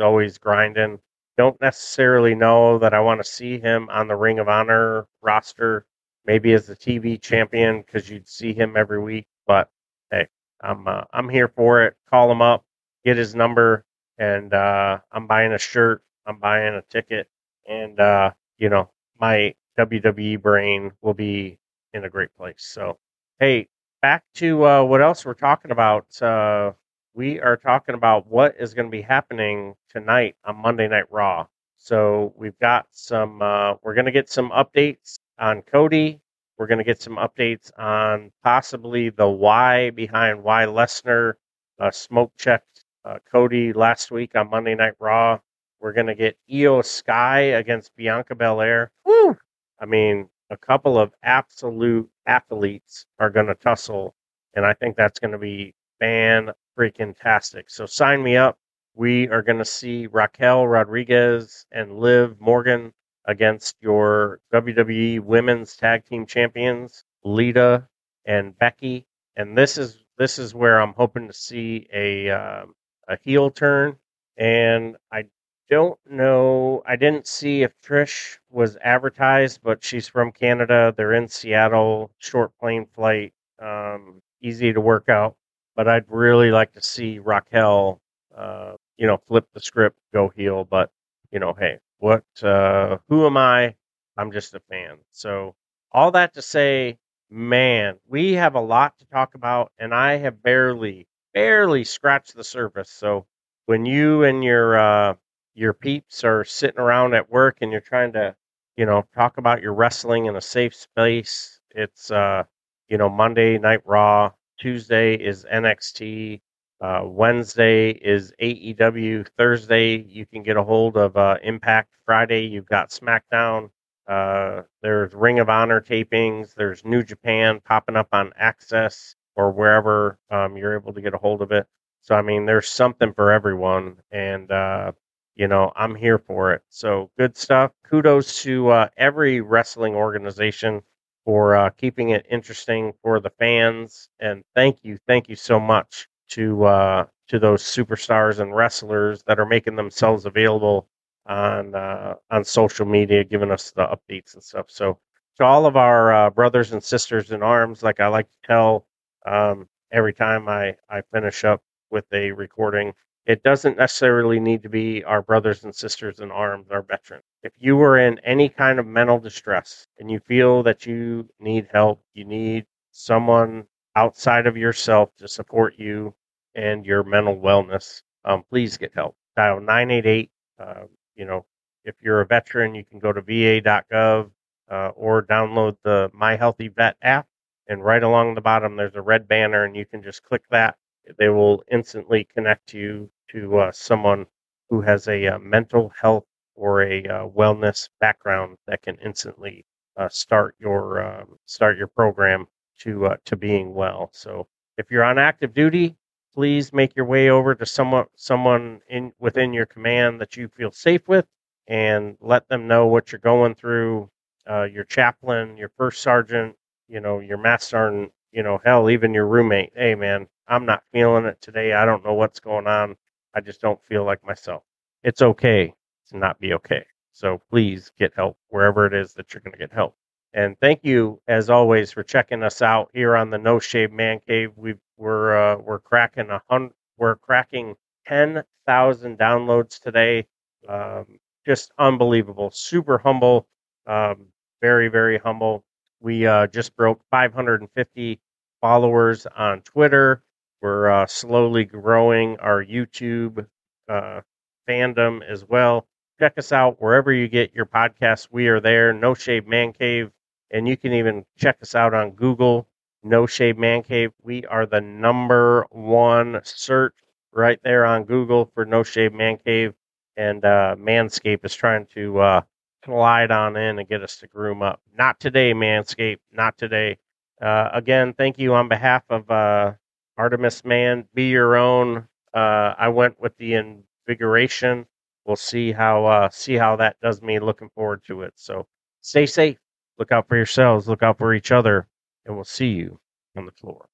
always 0.00 0.38
grinding. 0.38 0.98
Don't 1.36 1.60
necessarily 1.60 2.34
know 2.34 2.80
that 2.80 2.92
I 2.92 2.98
want 2.98 3.20
to 3.20 3.30
see 3.30 3.60
him 3.60 3.88
on 3.90 4.08
the 4.08 4.16
Ring 4.16 4.40
of 4.40 4.48
Honor 4.48 5.06
roster, 5.22 5.86
maybe 6.26 6.52
as 6.52 6.66
the 6.66 6.76
TV 6.76 7.20
champion 7.20 7.82
because 7.82 8.08
you'd 8.08 8.28
see 8.28 8.52
him 8.52 8.76
every 8.76 9.00
week. 9.00 9.26
But 9.46 9.70
hey, 10.10 10.28
I'm 10.60 10.86
uh, 10.86 11.04
I'm 11.12 11.28
here 11.28 11.48
for 11.48 11.82
it. 11.84 11.96
Call 12.08 12.30
him 12.30 12.42
up, 12.42 12.64
get 13.04 13.16
his 13.16 13.34
number, 13.34 13.84
and 14.18 14.52
uh, 14.52 14.98
I'm 15.10 15.26
buying 15.26 15.52
a 15.52 15.58
shirt. 15.58 16.02
I'm 16.26 16.38
buying 16.38 16.74
a 16.74 16.82
ticket, 16.82 17.28
and 17.66 17.98
uh, 17.98 18.32
you 18.58 18.68
know, 18.68 18.90
my 19.20 19.54
WWE 19.78 20.40
brain 20.40 20.92
will 21.02 21.14
be 21.14 21.58
in 21.92 22.04
a 22.04 22.10
great 22.10 22.34
place. 22.36 22.56
So, 22.58 22.98
hey, 23.40 23.68
back 24.00 24.24
to 24.34 24.66
uh, 24.66 24.84
what 24.84 25.02
else 25.02 25.24
we're 25.24 25.34
talking 25.34 25.70
about. 25.70 26.20
Uh, 26.22 26.72
we 27.14 27.40
are 27.40 27.56
talking 27.56 27.94
about 27.94 28.26
what 28.26 28.54
is 28.58 28.72
going 28.74 28.86
to 28.86 28.90
be 28.90 29.02
happening 29.02 29.74
tonight 29.90 30.36
on 30.44 30.56
Monday 30.56 30.88
Night 30.88 31.10
Raw. 31.10 31.46
So 31.76 32.32
we've 32.36 32.58
got 32.58 32.86
some. 32.92 33.42
Uh, 33.42 33.74
we're 33.82 33.94
going 33.94 34.06
to 34.06 34.12
get 34.12 34.30
some 34.30 34.50
updates 34.50 35.18
on 35.38 35.62
Cody. 35.62 36.20
We're 36.58 36.66
going 36.66 36.78
to 36.78 36.84
get 36.84 37.02
some 37.02 37.16
updates 37.16 37.70
on 37.78 38.30
possibly 38.42 39.10
the 39.10 39.28
why 39.28 39.90
behind 39.90 40.42
why 40.42 40.64
Lesnar 40.64 41.34
uh, 41.80 41.90
smoke 41.90 42.32
checked 42.38 42.84
uh, 43.04 43.18
Cody 43.30 43.72
last 43.72 44.10
week 44.10 44.36
on 44.36 44.50
Monday 44.50 44.74
Night 44.74 44.94
Raw. 45.00 45.38
We're 45.80 45.92
going 45.92 46.06
to 46.06 46.14
get 46.14 46.38
Iyo 46.48 46.84
Sky 46.84 47.40
against 47.40 47.96
Bianca 47.96 48.34
Belair. 48.36 48.92
Woo! 49.04 49.36
I 49.80 49.86
mean, 49.86 50.28
a 50.50 50.56
couple 50.56 50.96
of 50.98 51.12
absolute 51.24 52.08
athletes 52.26 53.06
are 53.18 53.30
going 53.30 53.46
to 53.46 53.54
tussle, 53.54 54.14
and 54.54 54.64
I 54.64 54.74
think 54.74 54.96
that's 54.96 55.18
going 55.18 55.32
to 55.32 55.38
be 55.38 55.74
fan 55.98 56.50
freaking 56.78 57.16
tastic. 57.18 57.70
So 57.70 57.86
sign 57.86 58.22
me 58.22 58.36
up. 58.36 58.58
We 58.94 59.28
are 59.28 59.42
going 59.42 59.58
to 59.58 59.64
see 59.64 60.06
Raquel 60.06 60.68
Rodriguez 60.68 61.66
and 61.72 61.98
Liv 61.98 62.40
Morgan 62.40 62.92
against 63.24 63.76
your 63.80 64.40
WWE 64.52 65.20
Women's 65.20 65.76
Tag 65.76 66.04
Team 66.04 66.26
Champions, 66.26 67.04
Lita 67.24 67.88
and 68.24 68.56
Becky. 68.58 69.06
And 69.36 69.56
this 69.56 69.78
is 69.78 70.04
this 70.18 70.38
is 70.38 70.54
where 70.54 70.80
I'm 70.80 70.92
hoping 70.92 71.28
to 71.28 71.32
see 71.32 71.86
a 71.92 72.30
uh, 72.30 72.64
a 73.08 73.18
heel 73.22 73.50
turn, 73.50 73.96
and 74.36 74.96
I 75.10 75.24
don't 75.70 75.98
know. 76.08 76.82
I 76.86 76.96
didn't 76.96 77.26
see 77.26 77.62
if 77.62 77.72
Trish 77.80 78.38
was 78.50 78.76
advertised, 78.82 79.60
but 79.62 79.82
she's 79.82 80.06
from 80.08 80.32
Canada. 80.32 80.92
They're 80.96 81.14
in 81.14 81.28
Seattle, 81.28 82.10
short 82.18 82.52
plane 82.58 82.86
flight, 82.94 83.32
um, 83.60 84.20
easy 84.42 84.72
to 84.72 84.80
work 84.80 85.08
out. 85.08 85.36
But 85.74 85.88
I'd 85.88 86.04
really 86.08 86.50
like 86.50 86.72
to 86.74 86.82
see 86.82 87.18
Raquel, 87.18 88.00
uh, 88.36 88.74
you 88.98 89.06
know, 89.06 89.16
flip 89.16 89.46
the 89.54 89.60
script, 89.60 89.98
go 90.12 90.30
heel. 90.36 90.64
But 90.64 90.90
you 91.30 91.40
know, 91.40 91.54
hey, 91.54 91.78
what? 92.02 92.24
Uh, 92.42 92.98
who 93.08 93.26
am 93.26 93.36
I? 93.36 93.76
I'm 94.18 94.32
just 94.32 94.54
a 94.54 94.60
fan. 94.60 94.98
So 95.12 95.54
all 95.92 96.10
that 96.10 96.34
to 96.34 96.42
say, 96.42 96.98
man, 97.30 97.98
we 98.08 98.32
have 98.32 98.56
a 98.56 98.60
lot 98.60 98.98
to 98.98 99.06
talk 99.06 99.36
about, 99.36 99.70
and 99.78 99.94
I 99.94 100.16
have 100.16 100.42
barely, 100.42 101.06
barely 101.32 101.84
scratched 101.84 102.34
the 102.34 102.42
surface. 102.42 102.90
So 102.90 103.26
when 103.66 103.86
you 103.86 104.24
and 104.24 104.42
your 104.42 104.76
uh, 104.78 105.14
your 105.54 105.74
peeps 105.74 106.24
are 106.24 106.44
sitting 106.44 106.80
around 106.80 107.14
at 107.14 107.30
work 107.30 107.58
and 107.60 107.70
you're 107.70 107.80
trying 107.80 108.14
to, 108.14 108.34
you 108.76 108.84
know, 108.84 109.04
talk 109.14 109.38
about 109.38 109.62
your 109.62 109.72
wrestling 109.74 110.26
in 110.26 110.34
a 110.34 110.40
safe 110.40 110.74
space, 110.74 111.60
it's 111.70 112.10
uh, 112.10 112.42
you 112.88 112.98
know, 112.98 113.08
Monday 113.08 113.58
Night 113.58 113.82
Raw, 113.86 114.32
Tuesday 114.58 115.14
is 115.14 115.44
NXT, 115.44 116.40
uh, 116.82 117.02
Wednesday 117.04 117.90
is 117.90 118.32
AEW, 118.42 119.28
Thursday 119.38 119.98
you 120.02 120.26
can 120.26 120.42
get 120.42 120.56
a 120.56 120.64
hold 120.64 120.96
of 120.96 121.16
uh, 121.16 121.36
Impact, 121.44 121.94
Friday 122.04 122.46
you've 122.46 122.66
got 122.66 122.90
SmackDown. 122.90 123.70
Uh, 124.08 124.62
there's 124.82 125.14
Ring 125.14 125.38
of 125.38 125.48
Honor 125.48 125.80
tapings. 125.80 126.54
There's 126.54 126.84
New 126.84 127.04
Japan 127.04 127.60
popping 127.64 127.94
up 127.94 128.08
on 128.12 128.32
AXS 128.42 129.14
or 129.36 129.52
wherever 129.52 130.18
um, 130.28 130.56
you're 130.56 130.74
able 130.74 130.92
to 130.92 131.00
get 131.00 131.14
a 131.14 131.18
hold 131.18 131.40
of 131.40 131.52
it. 131.52 131.68
So 132.00 132.16
I 132.16 132.22
mean, 132.22 132.46
there's 132.46 132.68
something 132.68 133.12
for 133.14 133.30
everyone, 133.30 133.98
and 134.10 134.50
uh, 134.50 134.90
you 135.36 135.46
know 135.46 135.72
I'm 135.76 135.94
here 135.94 136.18
for 136.18 136.52
it. 136.52 136.62
So 136.68 137.12
good 137.16 137.36
stuff. 137.36 137.70
Kudos 137.84 138.42
to 138.42 138.70
uh, 138.70 138.88
every 138.96 139.40
wrestling 139.40 139.94
organization 139.94 140.82
for 141.24 141.54
uh, 141.54 141.70
keeping 141.70 142.10
it 142.10 142.26
interesting 142.28 142.92
for 143.02 143.20
the 143.20 143.30
fans, 143.30 144.08
and 144.18 144.42
thank 144.56 144.80
you, 144.82 144.98
thank 145.06 145.28
you 145.28 145.36
so 145.36 145.60
much 145.60 146.08
to 146.34 146.64
uh, 146.64 147.06
to 147.28 147.38
those 147.38 147.62
superstars 147.62 148.40
and 148.40 148.54
wrestlers 148.54 149.22
that 149.24 149.38
are 149.38 149.46
making 149.46 149.76
themselves 149.76 150.26
available 150.26 150.88
on 151.26 151.74
uh, 151.74 152.14
on 152.30 152.44
social 152.44 152.86
media, 152.86 153.24
giving 153.24 153.50
us 153.50 153.70
the 153.70 153.86
updates 153.86 154.34
and 154.34 154.42
stuff. 154.42 154.66
So 154.68 154.98
to 155.38 155.44
all 155.44 155.66
of 155.66 155.76
our 155.76 156.12
uh, 156.12 156.30
brothers 156.30 156.72
and 156.72 156.82
sisters 156.82 157.30
in 157.32 157.42
arms, 157.42 157.82
like 157.82 158.00
I 158.00 158.08
like 158.08 158.28
to 158.30 158.46
tell 158.46 158.86
um, 159.26 159.68
every 159.92 160.12
time 160.14 160.48
I 160.48 160.76
I 160.88 161.02
finish 161.12 161.44
up 161.44 161.62
with 161.90 162.06
a 162.12 162.32
recording, 162.32 162.94
it 163.26 163.42
doesn't 163.42 163.76
necessarily 163.76 164.40
need 164.40 164.62
to 164.62 164.68
be 164.68 165.04
our 165.04 165.22
brothers 165.22 165.64
and 165.64 165.74
sisters 165.74 166.20
in 166.20 166.30
arms, 166.30 166.70
our 166.70 166.82
veterans. 166.82 167.24
If 167.42 167.52
you 167.58 167.80
are 167.82 167.98
in 167.98 168.18
any 168.20 168.48
kind 168.48 168.78
of 168.78 168.86
mental 168.86 169.18
distress 169.18 169.86
and 169.98 170.10
you 170.10 170.20
feel 170.20 170.62
that 170.64 170.86
you 170.86 171.28
need 171.38 171.68
help, 171.72 172.02
you 172.14 172.24
need 172.24 172.66
someone 172.90 173.66
outside 173.96 174.46
of 174.46 174.56
yourself 174.56 175.10
to 175.18 175.28
support 175.28 175.74
you 175.78 176.14
and 176.54 176.84
your 176.86 177.02
mental 177.02 177.36
wellness, 177.36 178.02
um, 178.24 178.44
please 178.50 178.76
get 178.76 178.92
help. 178.94 179.16
Dial 179.36 179.60
988 179.60 180.30
uh, 180.58 180.84
you 181.14 181.24
know, 181.24 181.44
if 181.84 181.96
you're 182.02 182.20
a 182.20 182.26
veteran, 182.26 182.74
you 182.74 182.84
can 182.84 182.98
go 182.98 183.12
to 183.12 183.20
va.gov 183.20 184.30
uh, 184.70 184.88
or 184.94 185.22
download 185.22 185.76
the 185.84 186.10
My 186.14 186.36
HealtheVet 186.36 186.94
app. 187.02 187.26
And 187.68 187.84
right 187.84 188.02
along 188.02 188.34
the 188.34 188.40
bottom, 188.40 188.76
there's 188.76 188.94
a 188.96 189.02
red 189.02 189.28
banner, 189.28 189.64
and 189.64 189.76
you 189.76 189.86
can 189.86 190.02
just 190.02 190.22
click 190.22 190.42
that. 190.50 190.76
They 191.18 191.28
will 191.28 191.62
instantly 191.70 192.24
connect 192.24 192.74
you 192.74 193.10
to 193.30 193.58
uh, 193.58 193.72
someone 193.72 194.26
who 194.68 194.80
has 194.82 195.08
a 195.08 195.26
uh, 195.26 195.38
mental 195.38 195.92
health 196.00 196.24
or 196.54 196.82
a 196.82 197.02
uh, 197.04 197.26
wellness 197.28 197.88
background 198.00 198.56
that 198.66 198.82
can 198.82 198.96
instantly 199.04 199.64
uh, 199.96 200.08
start 200.08 200.54
your 200.58 201.02
um, 201.02 201.38
start 201.46 201.76
your 201.78 201.86
program 201.88 202.46
to 202.80 203.16
to 203.24 203.36
being 203.36 203.74
well. 203.74 204.10
So 204.12 204.48
if 204.78 204.90
you're 204.90 205.04
on 205.04 205.18
active 205.18 205.54
duty, 205.54 205.96
please 206.34 206.72
make 206.72 206.96
your 206.96 207.06
way 207.06 207.28
over 207.30 207.54
to 207.54 207.66
someone 207.66 208.06
someone 208.16 208.80
in 208.88 209.12
within 209.18 209.52
your 209.52 209.66
command 209.66 210.20
that 210.20 210.36
you 210.36 210.48
feel 210.48 210.70
safe 210.70 211.06
with 211.08 211.26
and 211.68 212.16
let 212.20 212.48
them 212.48 212.66
know 212.68 212.86
what 212.86 213.12
you're 213.12 213.18
going 213.18 213.54
through 213.54 214.10
uh, 214.50 214.64
your 214.64 214.84
chaplain 214.84 215.56
your 215.56 215.70
first 215.76 216.02
sergeant 216.02 216.56
you 216.88 217.00
know 217.00 217.20
your 217.20 217.38
master 217.38 217.70
sergeant 217.70 218.12
you 218.32 218.42
know 218.42 218.60
hell 218.64 218.88
even 218.90 219.14
your 219.14 219.26
roommate. 219.26 219.72
Hey 219.76 219.94
man 219.94 220.26
i'm 220.48 220.66
not 220.66 220.82
feeling 220.92 221.24
it 221.24 221.40
today. 221.40 221.72
I 221.72 221.84
don't 221.84 222.04
know 222.04 222.14
what's 222.14 222.40
going 222.40 222.66
on. 222.66 222.96
I 223.34 223.40
just 223.40 223.60
don't 223.60 223.82
feel 223.84 224.04
like 224.04 224.24
myself. 224.24 224.62
It's 225.04 225.22
okay 225.22 225.74
to 226.08 226.18
not 226.18 226.38
be 226.40 226.52
okay. 226.54 226.84
So 227.12 227.40
please 227.50 227.92
get 227.98 228.14
help 228.14 228.36
wherever 228.48 228.86
it 228.86 228.94
is 228.94 229.14
that 229.14 229.32
you're 229.32 229.40
going 229.40 229.52
to 229.52 229.58
get 229.58 229.72
help. 229.72 229.94
And 230.34 230.58
thank 230.60 230.80
you, 230.82 231.20
as 231.28 231.50
always, 231.50 231.92
for 231.92 232.02
checking 232.02 232.42
us 232.42 232.62
out 232.62 232.90
here 232.94 233.16
on 233.16 233.30
the 233.30 233.38
No 233.38 233.58
Shave 233.58 233.92
Man 233.92 234.18
Cave. 234.26 234.52
we 234.56 234.74
we're 235.02 235.36
uh, 235.36 235.58
we're 235.58 235.80
cracking 235.80 236.30
a 236.30 236.42
hundred, 236.50 236.74
we're 236.98 237.16
cracking 237.16 237.76
ten 238.06 238.44
thousand 238.66 239.18
downloads 239.18 239.80
today. 239.80 240.26
Um, 240.68 241.06
just 241.46 241.72
unbelievable, 241.78 242.52
super 242.52 242.98
humble, 242.98 243.48
um, 243.88 244.26
very 244.62 244.88
very 244.88 245.18
humble. 245.18 245.64
We 246.00 246.26
uh, 246.26 246.48
just 246.48 246.76
broke 246.76 247.02
550 247.12 248.20
followers 248.62 249.26
on 249.36 249.62
Twitter. 249.62 250.24
We're 250.62 250.90
uh, 250.90 251.06
slowly 251.06 251.64
growing 251.66 252.38
our 252.40 252.64
YouTube 252.64 253.46
uh, 253.88 254.22
fandom 254.68 255.22
as 255.28 255.44
well. 255.46 255.88
Check 256.20 256.38
us 256.38 256.52
out 256.52 256.82
wherever 256.82 257.12
you 257.12 257.28
get 257.28 257.54
your 257.54 257.66
podcasts. 257.66 258.28
We 258.32 258.48
are 258.48 258.60
there. 258.60 258.94
No 258.94 259.14
Shave 259.14 259.48
Man 259.48 259.74
Cave 259.74 260.10
and 260.52 260.68
you 260.68 260.78
can 260.78 260.94
even 260.94 261.26
check 261.38 261.58
us 261.62 261.76
out 261.76 261.94
on 261.94 262.12
Google, 262.12 262.68
No 263.02 263.26
Shave 263.26 263.58
Man 263.58 263.82
Cave. 263.82 264.12
We 264.22 264.44
are 264.46 264.66
the 264.66 264.80
number 264.80 265.66
one 265.70 266.40
search 266.44 266.94
right 267.32 267.58
there 267.62 267.84
on 267.84 268.04
Google 268.04 268.50
for 268.54 268.64
No 268.64 268.82
Shave 268.82 269.12
Man 269.12 269.38
Cave. 269.44 269.74
And 270.16 270.44
uh, 270.44 270.76
Manscaped 270.78 271.44
is 271.44 271.54
trying 271.54 271.86
to 271.94 272.20
uh, 272.20 272.40
slide 272.84 273.30
on 273.30 273.56
in 273.56 273.78
and 273.78 273.88
get 273.88 274.02
us 274.02 274.18
to 274.18 274.26
groom 274.26 274.62
up. 274.62 274.80
Not 274.96 275.20
today, 275.20 275.54
Manscaped. 275.54 276.20
Not 276.32 276.58
today. 276.58 276.98
Uh, 277.40 277.70
again, 277.72 278.12
thank 278.14 278.38
you 278.38 278.54
on 278.54 278.68
behalf 278.68 279.02
of 279.10 279.30
uh, 279.30 279.72
Artemis 280.16 280.64
Man. 280.64 281.08
Be 281.14 281.30
your 281.30 281.56
own. 281.56 282.08
Uh, 282.34 282.74
I 282.78 282.88
went 282.88 283.20
with 283.20 283.36
the 283.38 283.54
invigoration. 283.54 284.86
We'll 285.24 285.36
see 285.36 285.72
how 285.72 286.04
uh, 286.06 286.28
see 286.30 286.54
how 286.54 286.76
that 286.76 286.96
does 287.00 287.22
me. 287.22 287.38
Looking 287.38 287.70
forward 287.74 288.02
to 288.06 288.22
it. 288.22 288.34
So 288.36 288.66
stay 289.00 289.26
safe. 289.26 289.58
Look 289.98 290.12
out 290.12 290.26
for 290.28 290.36
yourselves, 290.36 290.88
look 290.88 291.02
out 291.02 291.18
for 291.18 291.34
each 291.34 291.52
other, 291.52 291.86
and 292.26 292.34
we'll 292.34 292.44
see 292.44 292.68
you 292.68 293.00
on 293.36 293.46
the 293.46 293.52
floor. 293.52 293.86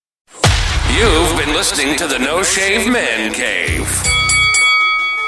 You've 0.90 1.38
been 1.38 1.54
listening 1.54 1.96
to 1.96 2.06
the 2.06 2.18
No 2.18 2.42
Shave 2.42 2.90
Men 2.90 3.32
Cave. 3.32 3.86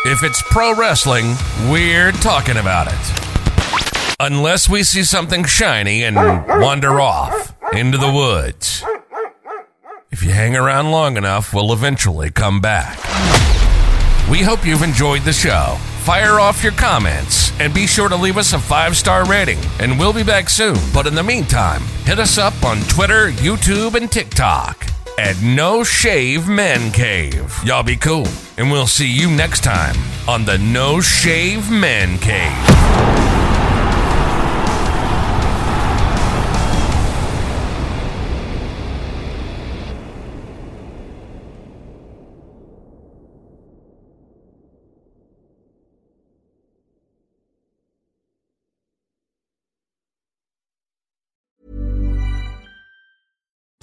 If 0.06 0.22
it's 0.22 0.42
pro 0.42 0.74
wrestling, 0.74 1.34
we're 1.70 2.12
talking 2.12 2.56
about 2.56 2.88
it. 2.88 4.16
Unless 4.18 4.68
we 4.68 4.82
see 4.82 5.02
something 5.04 5.44
shiny 5.44 6.04
and 6.04 6.16
wander 6.16 7.00
off 7.00 7.54
into 7.72 7.98
the 7.98 8.10
woods. 8.10 8.82
If 10.10 10.22
you 10.24 10.32
hang 10.32 10.56
around 10.56 10.90
long 10.90 11.16
enough, 11.16 11.54
we'll 11.54 11.72
eventually 11.72 12.30
come 12.30 12.60
back. 12.60 12.98
We 14.30 14.38
hope 14.42 14.66
you've 14.66 14.82
enjoyed 14.82 15.22
the 15.22 15.32
show. 15.32 15.78
Fire 16.00 16.40
off 16.40 16.62
your 16.62 16.72
comments 16.72 17.52
and 17.60 17.74
be 17.74 17.86
sure 17.86 18.08
to 18.08 18.16
leave 18.16 18.38
us 18.38 18.54
a 18.54 18.58
five 18.58 18.96
star 18.96 19.26
rating. 19.26 19.58
And 19.80 19.98
we'll 19.98 20.14
be 20.14 20.24
back 20.24 20.48
soon. 20.48 20.76
But 20.94 21.06
in 21.06 21.14
the 21.14 21.22
meantime, 21.22 21.82
hit 22.04 22.18
us 22.18 22.38
up 22.38 22.64
on 22.64 22.80
Twitter, 22.82 23.30
YouTube, 23.32 23.94
and 23.94 24.10
TikTok 24.10 24.86
at 25.18 25.40
No 25.42 25.84
Shave 25.84 26.48
Men 26.48 26.90
Cave. 26.90 27.54
Y'all 27.64 27.82
be 27.82 27.96
cool. 27.96 28.26
And 28.56 28.70
we'll 28.70 28.86
see 28.86 29.08
you 29.08 29.30
next 29.30 29.62
time 29.62 29.96
on 30.26 30.46
the 30.46 30.56
No 30.56 31.02
Shave 31.02 31.70
Men 31.70 32.18
Cave. 32.18 33.19